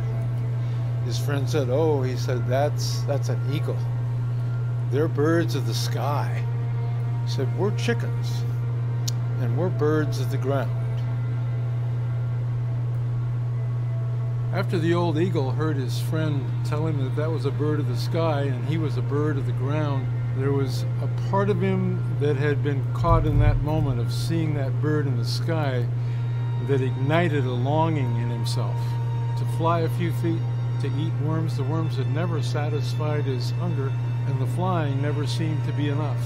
[1.05, 3.79] His friend said, "Oh," he said, "That's that's an eagle.
[4.93, 6.45] They're birds of the sky."
[7.25, 8.45] He said, "We're chickens,
[9.41, 10.71] and we're birds of the ground."
[14.53, 17.89] After the old eagle heard his friend tell him that that was a bird of
[17.89, 20.07] the sky and he was a bird of the ground,
[20.41, 24.55] there was a part of him that had been caught in that moment of seeing
[24.55, 25.87] that bird in the sky
[26.67, 28.77] that ignited a longing in himself
[29.39, 30.41] to fly a few feet,
[30.81, 31.59] to eat worms.
[31.59, 33.93] The worms had never satisfied his hunger,
[34.29, 36.23] and the flying never seemed to be enough.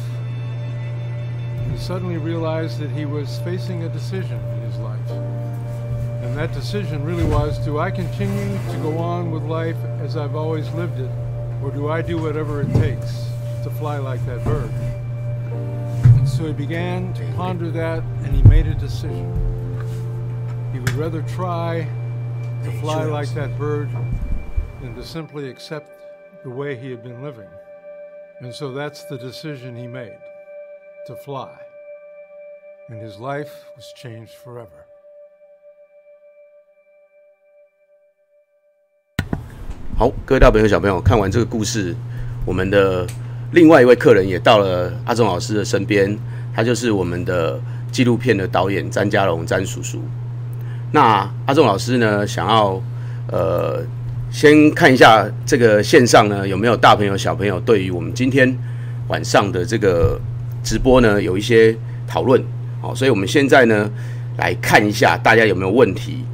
[1.72, 5.10] He suddenly realized that he was facing a decision in his life.
[5.10, 10.36] And that decision really was do I continue to go on with life as I've
[10.36, 11.10] always lived it,
[11.62, 13.33] or do I do whatever it takes
[13.63, 14.71] to fly like that bird?
[16.17, 19.31] And so he began to ponder that and he made a decision.
[20.71, 21.87] He would rather try
[22.63, 23.89] to fly like that bird
[24.81, 25.87] than to simply accept
[26.43, 27.49] the way he had been living.
[28.41, 30.17] And so that's the decision he made
[31.07, 31.51] to fly.
[32.89, 34.85] And his life was changed forever.
[39.97, 41.93] 好，各位大朋友、小朋友，看完这个故事，
[42.45, 43.05] 我们的
[43.52, 46.18] 另外一位客人也到了阿忠老师的身边，
[46.54, 47.60] 他就是我们的
[47.92, 50.02] 纪录片的导演詹家龙，詹叔叔。
[50.90, 52.82] 那阿忠老师呢，想要
[53.28, 53.84] 呃，
[54.30, 58.56] 先看一下这个线上呢有没有大朋友、小朋友对于我们今天
[59.08, 60.20] 晚上的这个
[60.62, 61.76] 直播呢有一些
[62.06, 62.42] 讨论。
[62.80, 63.90] 好，所以我们现在呢
[64.36, 66.24] 来看一下大家有没有问题。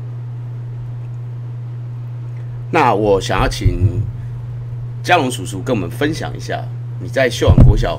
[2.72, 4.00] 那我想要请
[5.02, 6.62] 嘉龙叔叔跟我们分享一下，
[7.02, 7.98] 你在秀朗国小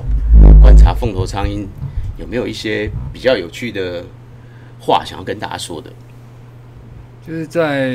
[0.60, 1.68] 观察凤头苍鹰，
[2.16, 4.04] 有没有一些比较有趣的
[4.78, 5.92] 话想要跟大家说的？
[7.26, 7.92] 就是在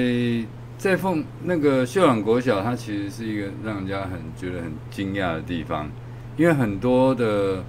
[0.77, 5.89] 在凤那个秀朗国小，它其实是一个让人家很觉得很惊讶的地方，
[6.35, 7.63] 因为很多的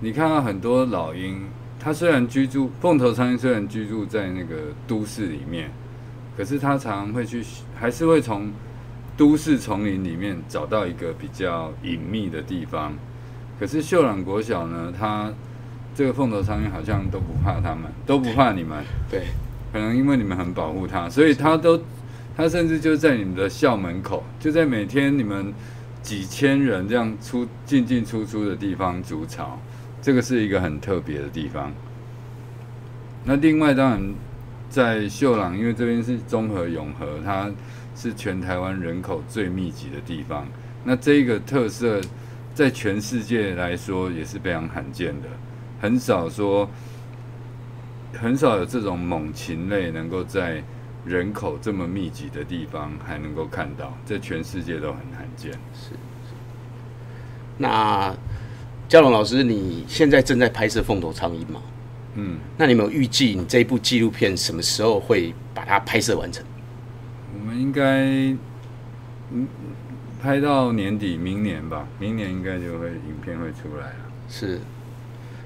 [0.00, 1.46] 你看到很多老鹰，
[1.80, 4.56] 它虽然居住凤头苍鹰虽然居住在那个
[4.86, 5.70] 都市里面。
[6.36, 7.42] 可是它常会去，
[7.74, 8.52] 还是会从
[9.16, 12.92] 都市丛林里面找到一个比较隐秘的地方。
[13.58, 15.32] 可是秀朗国小呢，它
[15.94, 18.84] 这个凤头苍蝇好像都不怕他们，都不怕你们。
[19.10, 19.28] 对，
[19.72, 21.80] 可能因为你们很保护它，所以它都，
[22.36, 25.54] 它甚至就在你们的校门口，就在每天你们
[26.02, 29.58] 几千人这样出进进出出的地方筑巢。
[30.02, 31.72] 这个是一个很特别的地方。
[33.24, 34.14] 那另外当然。
[34.68, 37.48] 在秀朗，因为这边是综合永和，它
[37.96, 40.46] 是全台湾人口最密集的地方。
[40.84, 42.00] 那这个特色，
[42.54, 45.28] 在全世界来说也是非常罕见的，
[45.80, 46.68] 很少说，
[48.12, 50.62] 很少有这种猛禽类能够在
[51.04, 55.52] 人口这么密集的地方还能够看到，在全世界都很罕见。
[55.72, 55.90] 是。
[57.58, 58.14] 那
[58.88, 61.62] 嘉龙老师，你现在正在拍摄凤头苍蝇吗？
[62.14, 66.44] 嗯，那你有没有预计你这一部纪录片什么时候会把它拍摄完成？
[67.46, 68.02] 我们应该
[69.30, 69.46] 嗯
[70.20, 73.96] 拍到年底，明年吧，明年应该就会影片会出来了。
[74.28, 74.58] 是，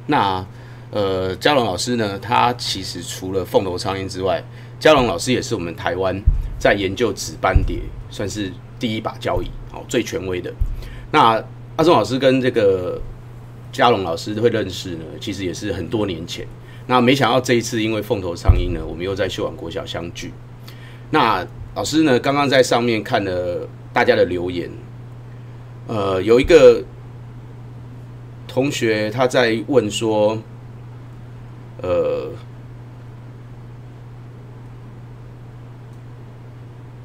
[0.07, 0.43] 那
[0.91, 2.19] 呃，嘉龙老师呢？
[2.19, 4.43] 他其实除了凤头苍鹰之外，
[4.79, 6.19] 嘉龙老师也是我们台湾
[6.59, 10.51] 在研究紫斑蝶算是第一把交椅，哦最权威的。
[11.13, 11.33] 那
[11.77, 12.99] 阿忠老师跟这个
[13.71, 16.47] 嘉龙老师会认识呢，其实也是很多年前。
[16.87, 20.33] 那没想到这一次，因为凤头苍鹰呢，我们又在秀朗国小相聚。
[21.11, 24.71] 那老师呢，刚刚在上面看了大家的留言，
[25.87, 26.83] 呃，有一个
[28.47, 30.39] 同学他在问说，
[31.83, 32.31] 呃，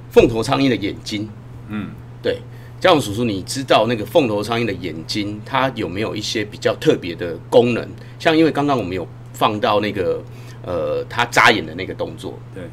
[0.09, 1.29] 凤头苍蝇的眼睛，
[1.69, 1.91] 嗯，
[2.21, 2.39] 对，
[2.79, 7.87] 嘉荣叔叔，你知道那个凤头苍蝇的眼睛，它有没有一些比较特别的功能？
[8.19, 9.07] 像因为刚刚我们有。
[9.37, 10.23] 放到那个
[10.63, 12.63] 呃，它眨眼的那个动作，对，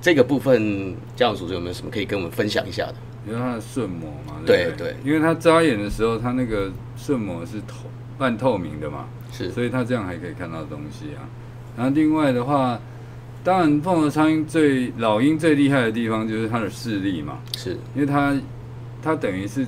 [0.00, 2.94] 这个部分，教授叔叔有没有什么可以跟我们分享一下的？
[3.26, 11.28] 因为他的瞬膜嘛，对对对因为他眨眼的时候，他那个瞬膜是透半透明的嘛，是所以他这样还可以看到东西啊。
[11.76, 12.80] 然后另外的话，
[13.44, 18.34] 当然凤凰苍蝇最老鹰最厉害的地方就是它的视力嘛，是因为它
[19.02, 19.66] 它等于是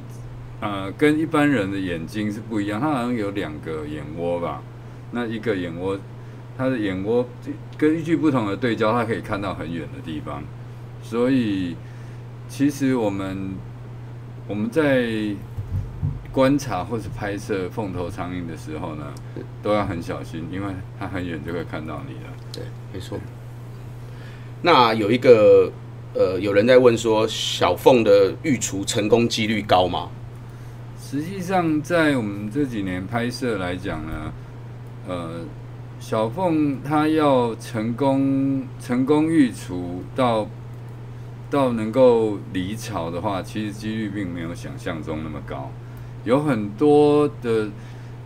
[0.60, 4.62] 呃跟一般人的眼睛是不一样，它好像有两个眼窝吧，
[5.10, 5.98] 那一个眼窝
[6.62, 7.26] 它的眼窝
[7.76, 10.44] 根据不同的对焦，他可以看到很远的地方，
[11.02, 11.74] 所以
[12.48, 13.50] 其实我们
[14.46, 15.34] 我们在
[16.30, 19.06] 观察或是拍摄凤头苍蝇的时候呢，
[19.60, 22.30] 都要很小心，因为它很远就会看到你了。
[22.52, 23.18] 对，没错。
[24.62, 25.68] 那有一个
[26.14, 30.08] 呃，有人在问说，小凤的育雏成功几率高吗？
[31.00, 34.32] 实际上，在我们这几年拍摄来讲呢，
[35.08, 35.40] 呃，
[36.02, 40.48] 小凤她要成功成功育雏到
[41.48, 45.70] 到能够离巢的话，其实几率并没有想象中那么高。
[46.24, 47.70] 有很多的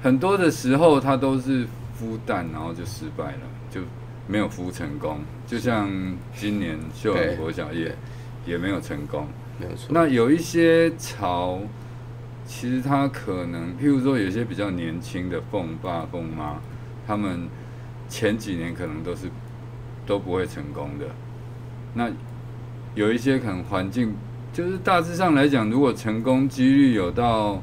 [0.02, 1.66] 很多的时候，它都是
[2.00, 3.82] 孵蛋，然后就失败了，就
[4.26, 5.18] 没有孵成功。
[5.46, 5.90] 就像
[6.34, 7.94] 今年秀对兰国小也
[8.46, 9.26] 也没有成功。
[9.60, 9.88] 没有错。
[9.90, 11.60] 那有一些巢，
[12.46, 16.56] 其实它可能，譬如说有些比较年轻的凤爸凤妈，
[17.06, 17.46] 他们
[18.08, 19.30] 前几年可能都是
[20.06, 21.06] 都不会成功的。
[21.94, 22.10] 那
[22.94, 24.14] 有一些可能环境，
[24.52, 27.62] 就是大致上来讲，如果成功几率有到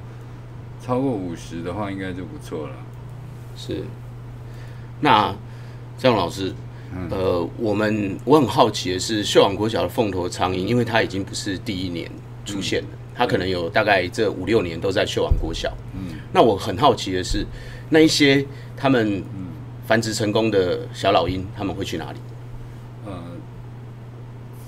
[0.81, 2.75] 超过五十的话，应该就不错了。
[3.55, 3.83] 是。
[5.01, 5.35] 那
[5.97, 6.53] 张老师，
[6.93, 12.09] 嗯呃，我们我很好奇的是，秀朗国小的凤头苍蝇，因为它已经不是第一年
[12.45, 15.71] 出现了，它可能有大概这五六年都在秀朗国小。
[15.93, 17.45] 嗯，那我很好奇的是，
[17.89, 18.45] 那一些
[18.77, 19.23] 他们
[19.85, 22.19] 繁殖成功的小老鹰，他们会去哪里？
[23.05, 23.13] 呃，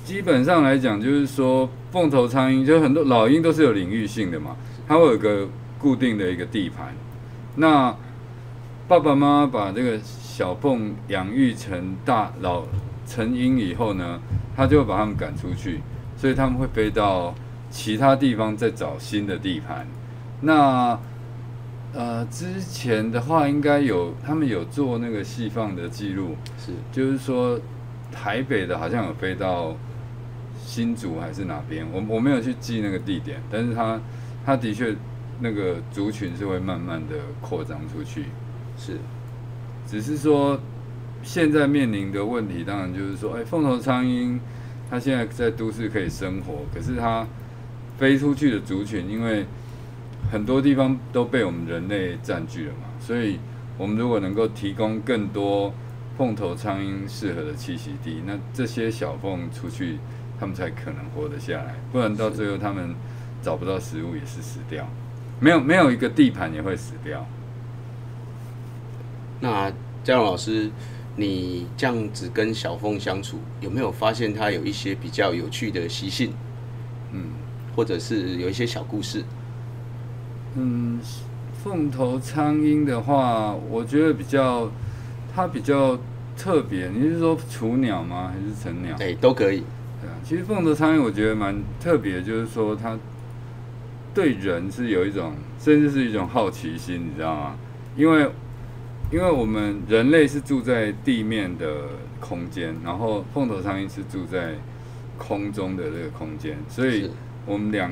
[0.03, 4.55] 基本上来讲，就是说凤头苍蝇，就很多老鹰都是有领域性的嘛，
[4.87, 5.47] 它会有个
[5.79, 6.93] 固定的一个地盘。
[7.55, 7.95] 那
[8.87, 12.63] 爸爸妈妈把这个小凤养育成大老
[13.07, 14.19] 成鹰以后呢，
[14.55, 15.79] 他就会把它们赶出去，
[16.17, 17.33] 所以他们会飞到
[17.69, 19.87] 其他地方再找新的地盘。
[20.41, 20.99] 那
[21.95, 26.73] 呃，之前的话应该有他们有做那个细放的记录，是。
[26.91, 27.57] 就是说
[28.11, 29.73] 台北的好像有飞到
[30.61, 34.01] 新竹还是哪边，我我没有去记那个地点，但是它
[34.45, 34.93] 它的确
[35.39, 38.25] 那个族群是会慢慢的扩张出去，
[38.77, 38.97] 是。
[39.87, 40.59] 只是说
[41.23, 44.37] 现在面临的问题，当然就是说，哎，凤头苍蝇
[44.89, 47.25] 它现在在都市可以生活，可是它
[47.97, 49.45] 飞出去的族群，因为
[50.31, 53.39] 很多地方都被我们人类占据了嘛，所以
[53.77, 55.73] 我们如果能够提供更多
[56.17, 59.99] 凤头苍蝇适合的栖息地，那这些小凤出去，
[60.39, 62.95] 它们才可能活得下来，不然到最后它们
[63.41, 64.87] 找不到食物也是死掉，
[65.39, 67.25] 没有没有一个地盘也会死掉。
[69.39, 69.71] 那
[70.03, 70.69] 嘉荣老师，
[71.15, 76.33] 你这样子跟小凤相处，有没有发现它有一些比较有趣的习性，
[77.11, 77.29] 嗯。
[77.75, 79.21] 或者是有一些小故事？
[80.55, 80.99] 嗯，
[81.63, 84.71] 凤头苍鹰的话，我觉得比较
[85.33, 85.97] 它比较
[86.37, 86.89] 特别。
[86.89, 88.31] 你是说雏鸟吗？
[88.33, 88.95] 还是成鸟？
[88.99, 89.63] 哎、都可以。
[90.01, 92.97] 对啊，其实凤头苍蝇我觉得蛮特别，就是说它
[94.13, 97.55] 对人是有一种，甚至是一种好奇心，你知道吗？
[97.97, 98.29] 因为
[99.11, 101.67] 因为我们人类是住在地面的
[102.19, 104.55] 空间，然后凤头苍蝇是住在
[105.17, 107.09] 空中的这个空间，所以
[107.45, 107.91] 我们两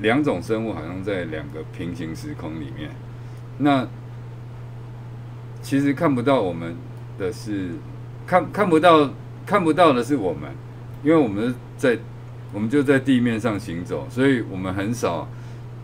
[0.00, 2.90] 两种生物好像在两个平行时空里面。
[3.58, 3.86] 那
[5.60, 6.76] 其实看不到我们
[7.18, 7.70] 的是
[8.26, 9.10] 看看不到
[9.44, 10.50] 看不到的是我们，
[11.02, 11.98] 因为我们在
[12.52, 15.28] 我们就在地面上行走，所以我们很少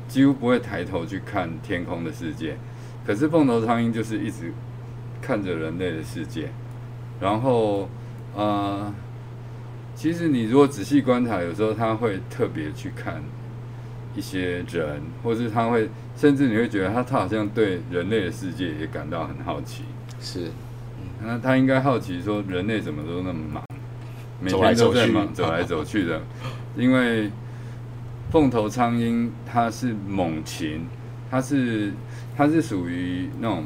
[0.08, 2.56] 几乎不会抬头去看天空的世界。
[3.06, 4.52] 可是凤头苍蝇就是一直
[5.20, 6.48] 看着人类的世界，
[7.20, 7.88] 然后
[8.34, 8.94] 呃，
[9.94, 13.22] 其实你如果仔细观察，有时候它会特别去看
[14.14, 19.84] 一些人，或是他会甚至你会觉得他他好像对人类的世界也感到很好奇。
[20.20, 20.50] 是
[21.22, 23.64] 那他应该好奇说，人类怎么都那么忙，
[24.40, 26.20] 每天都在忙走来走去的。
[26.76, 27.30] 因为
[28.30, 30.86] 凤头苍蝇它是猛禽，
[31.30, 31.92] 它是
[32.36, 33.64] 它是属于那种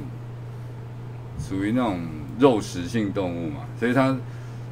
[1.39, 2.01] 属于那种
[2.39, 4.17] 肉食性动物嘛，所以它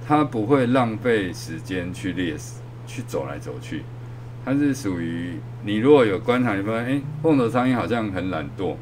[0.06, 3.82] 它不会浪费时间去猎食，去走来走去。
[4.46, 8.76] 它是属于你如果有观察，你发现哎，凤头苍蝇好像很懒惰，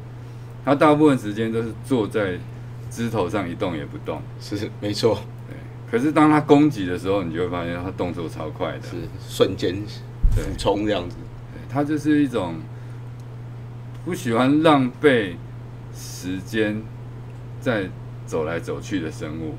[0.63, 2.37] 它大部分时间都是坐在
[2.91, 4.21] 枝头上一动也不动。
[4.39, 5.57] 是没错，对，
[5.89, 8.81] 可是当它攻击的时候，你就会发现它动作超快的。
[8.83, 8.95] 是
[9.27, 9.73] 瞬间
[10.35, 11.15] 对俯冲这样子。
[11.67, 12.53] 它就是一种
[14.05, 15.35] 不喜欢浪费
[15.95, 16.79] 时间
[17.59, 17.89] 在
[18.27, 19.55] 走来走去的生物。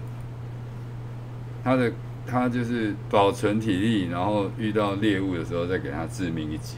[1.64, 1.92] 它的
[2.26, 6.76] 它就是保存体力，然后遇到猎物的时候再给它致命一击。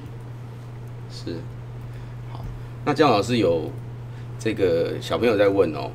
[1.10, 1.36] 是，
[2.30, 2.44] 好，
[2.84, 3.70] 那姜老师有
[4.38, 5.90] 这个小朋友在问哦，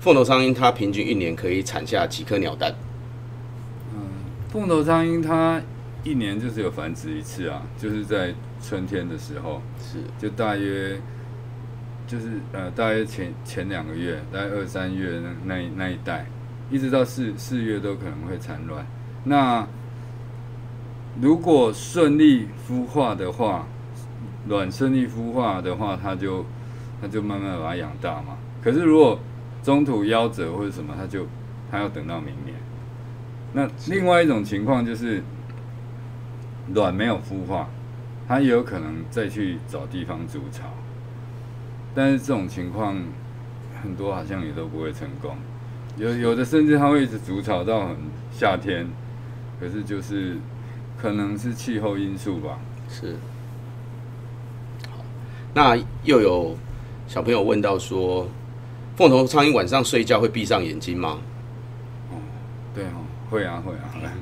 [0.00, 2.74] 凤头苍蝇它平均一年可以产下几颗鸟蛋？
[3.92, 4.00] 嗯
[4.50, 5.60] 凤头苍蝇它
[6.04, 10.98] 一年就是有繁殖一次啊，就是在春天的时候，是，就大约
[12.06, 16.26] 就是呃大约前前两个月，大概二三月那那一那一代，
[16.70, 18.86] 一直到四四月都可能会产卵。
[19.24, 19.66] 那
[21.20, 23.66] 如果顺利孵化的话，
[24.48, 26.44] 卵顺利孵化的话，它就
[27.02, 28.38] 它就慢慢把它养大嘛。
[28.62, 29.18] 可是如果
[29.62, 31.26] 中途夭折或者什么，它就
[31.70, 32.56] 它要等到明年。
[33.52, 35.22] 那另外一种情况就是
[36.72, 37.68] 卵没有孵化，
[38.28, 40.68] 它也有可能再去找地方筑巢，
[41.94, 42.96] 但是这种情况
[43.82, 45.36] 很多好像也都不会成功，
[46.00, 47.96] 有有的甚至它会一直筑巢到很
[48.32, 48.86] 夏天，
[49.60, 50.38] 可是就是
[50.96, 52.58] 可能是气候因素吧。
[52.88, 53.16] 是。
[54.88, 55.04] 好，
[55.52, 56.56] 那又有
[57.06, 58.26] 小朋友问到说，
[58.96, 61.18] 凤头苍蝇晚上睡觉会闭上眼睛吗？
[62.74, 64.12] 对哦，会啊会啊。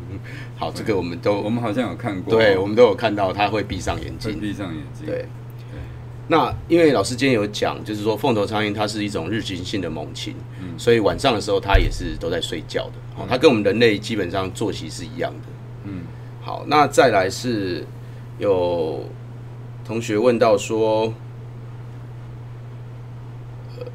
[0.56, 4.34] 好，这个我们都我们好像有看过，对，我们都有看到它会闭上眼睛。
[4.34, 5.06] 会闭上眼睛。
[5.06, 5.28] 对。
[6.30, 10.34] 那因为老师今天有讲，就是说凤头苍蝇它是一种日行性的猛禽，
[10.76, 12.92] 所以晚上的时候它也是都在睡觉的。
[13.16, 15.48] 哦，它跟我们人类基本上作息是一样的。
[15.84, 16.02] 嗯，
[16.42, 17.82] 好，那再来是
[18.38, 19.08] 有
[19.86, 21.14] 同学问到说，
[23.78, 23.86] 呃，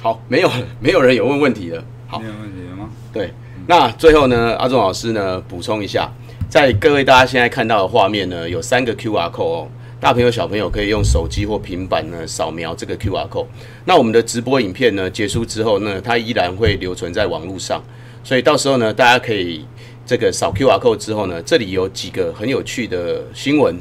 [0.00, 0.50] 好，没有
[0.80, 1.84] 没有人有问问题了。
[2.10, 2.88] 好，没有问题了吗？
[3.12, 3.30] 对，
[3.66, 6.10] 那最后呢，阿仲老师呢补充一下，
[6.48, 9.68] 在各位大家现在看到的画面呢，有三个 QR code 哦，
[10.00, 13.44] 大朋友小朋友可以用手机或平板呢扫描这个 QR code。
[13.84, 17.84] 那我们的直播影片呢结束之后呢，它依然会留存在网络上，
[18.24, 19.66] 所以到时候呢，大家可以
[20.06, 23.78] 这个扫 QR code 之后呢，这里有几个很有趣的新闻。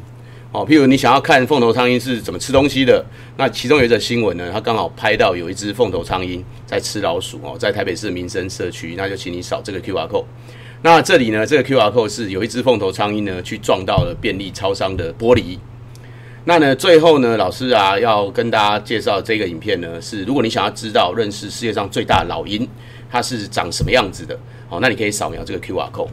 [0.57, 3.05] 哦，譬如你想要看凤头苍蝇是怎么吃东西的，
[3.37, 10.25] 那其中有一则新闻呢，它刚好拍到有一只凤头苍蝇在吃老鼠哦，在台北市民生社区，那就请你扫这个 QR code。
[10.81, 15.59] 那这里呢，这个 QR code 是有一只凤头苍蝇呢去撞到了便利超商的玻璃。
[16.45, 22.67] 那呢，最后呢，老师啊要跟大家介绍这个影片呢，是如果你想要知道认识世界上最大的老鹰
[23.11, 24.35] 它是长什么样子的，
[24.67, 26.09] 好，那你可以扫描这个 QR code。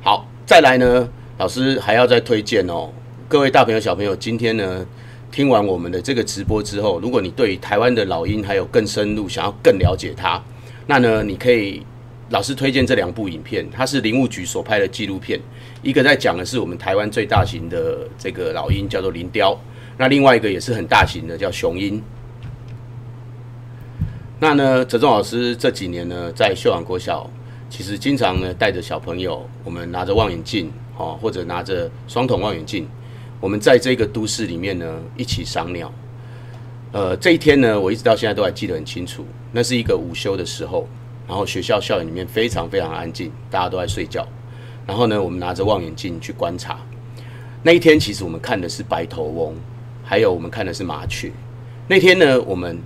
[0.00, 1.06] 好，再来呢。
[1.38, 2.90] 老师还要再推荐哦，
[3.28, 4.84] 各位大朋友小朋友，今天呢
[5.30, 10.42] 听完我们的这个直播之后，如果你对台湾的老鹰还有更深入，想要更了解它，
[10.88, 11.86] 那呢你可以
[12.30, 15.40] 老师推荐这两部影片，它是林务局所拍的纪录片，
[15.80, 19.56] 一个在讲的是我们台湾最大型的这个老鹰叫做林雕，
[19.96, 22.02] 那另外一个也是很大型的叫雄鹰。
[24.40, 27.30] 那呢，泽仲老师这几年呢在秀朗国小，
[27.70, 30.72] 其实经常呢带着小朋友，我们拿着望远镜。
[31.00, 32.84] 哦，或者拿着双筒望远镜，
[33.38, 35.92] 我们在这个都市里面呢，一起赏鸟。
[36.90, 39.24] 呃，这一天呢，我一直到现在都还记得很清楚。
[39.52, 40.88] 那是一个午休的时候，
[41.28, 44.26] 然后学校校园里面非常非常安静，大家都在睡觉。
[44.88, 46.80] 然后呢，我们拿着望远镜去观察。
[47.62, 49.54] 那一天，其实我们看的是白头翁，
[50.02, 51.30] 还有我们看的是麻雀。
[51.86, 52.76] 那天呢，我们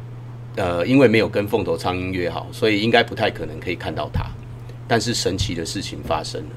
[0.56, 4.26] 呃，因为没有跟凤头苍蝇约好，所以应该不太可能可以看到它。
[4.92, 6.50] 但是神奇的事情发生了。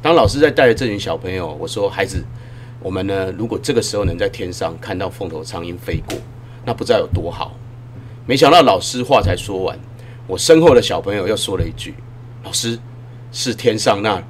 [0.00, 2.24] 当老师在带着这群小朋友，我说：“孩子，
[2.80, 6.16] 我们呢，如果这个时候能在天上看到凤头苍蝇飞过，
[6.64, 7.54] 那不知道有多好。”
[8.24, 9.78] 没想到老师话才说完，
[10.26, 11.94] 我身后的小朋友又说了一句
[12.44, 12.78] ：“老师，
[13.30, 14.22] 是天上那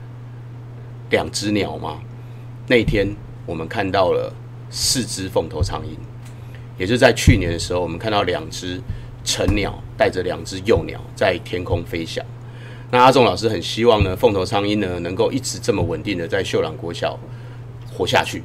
[1.10, 2.00] 两只鸟吗？”
[2.66, 3.14] 那天
[3.46, 4.34] 我们看到了
[4.70, 5.96] 四只凤头苍蝇，
[6.76, 8.82] 也就在去年的时候，我们看到两只
[9.22, 12.26] 成鸟带着两只幼鸟在天空飞翔。
[12.92, 17.18] 那阿仲老师很希望呢，凤头苍鹰呢能够一直这么稳定的在秀朗国小
[17.92, 18.42] 活下去。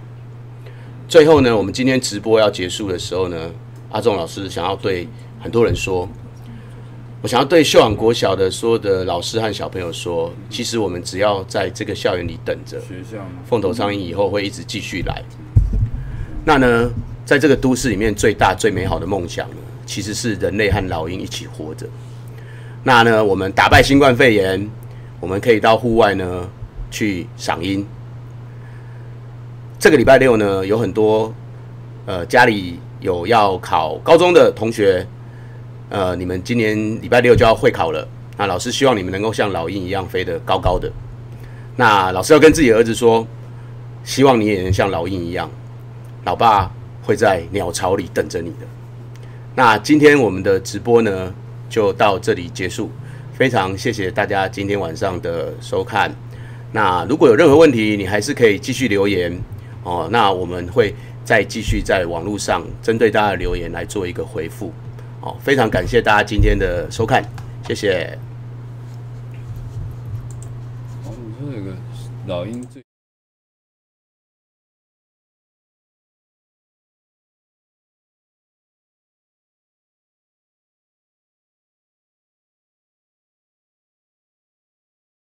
[1.08, 3.52] 最后呢，我们今天直播要结束的时候呢，
[3.90, 5.08] 阿仲老师想要对
[5.40, 6.08] 很多人说，
[7.22, 15.24] 我想要对秀朗国小的所有的老师和小朋友说，其实我们只要在这个校园里等着，学校凤头苍鹰以后会一直继续来。
[16.46, 16.90] 那呢，
[17.26, 21.88] 在这个都市里面最大最美好的梦想呢，其实是人类和老鹰一起活着。
[22.88, 24.70] 那呢，我们打败新冠肺炎，
[25.20, 26.48] 我们可以到户外呢
[26.92, 27.84] 去赏樱。
[29.80, 31.34] 这个礼拜六呢，有很多
[32.06, 35.04] 呃家里有要考高中的同学，
[35.90, 38.08] 呃，你们今年礼拜六就要会考了。
[38.38, 40.88] 那老师希望你们能够像老鹰一样飞得高高的。
[41.76, 43.26] 那老师要跟自己儿子说，
[44.04, 45.50] 希望你也能像老鹰一样，
[46.24, 46.72] 老爸
[47.02, 48.68] 会在鸟巢里等着你的。
[49.56, 51.34] 那今天我们的直播呢，
[51.70, 52.90] 就到这里结束。
[53.34, 56.10] 非常谢谢大家今天晚上的收看。
[56.72, 59.38] 那如果有任何问题，你还是可以继续留言
[59.84, 60.08] 哦。
[60.12, 64.72] 那我们会再继续在网络上针对大家的留言来做一个回复。
[65.22, 67.24] 哦，非常感谢大家今天的收看，
[67.68, 68.18] 谢谢。
[71.04, 71.72] 哦，你说有个
[72.28, 72.85] 老鹰最。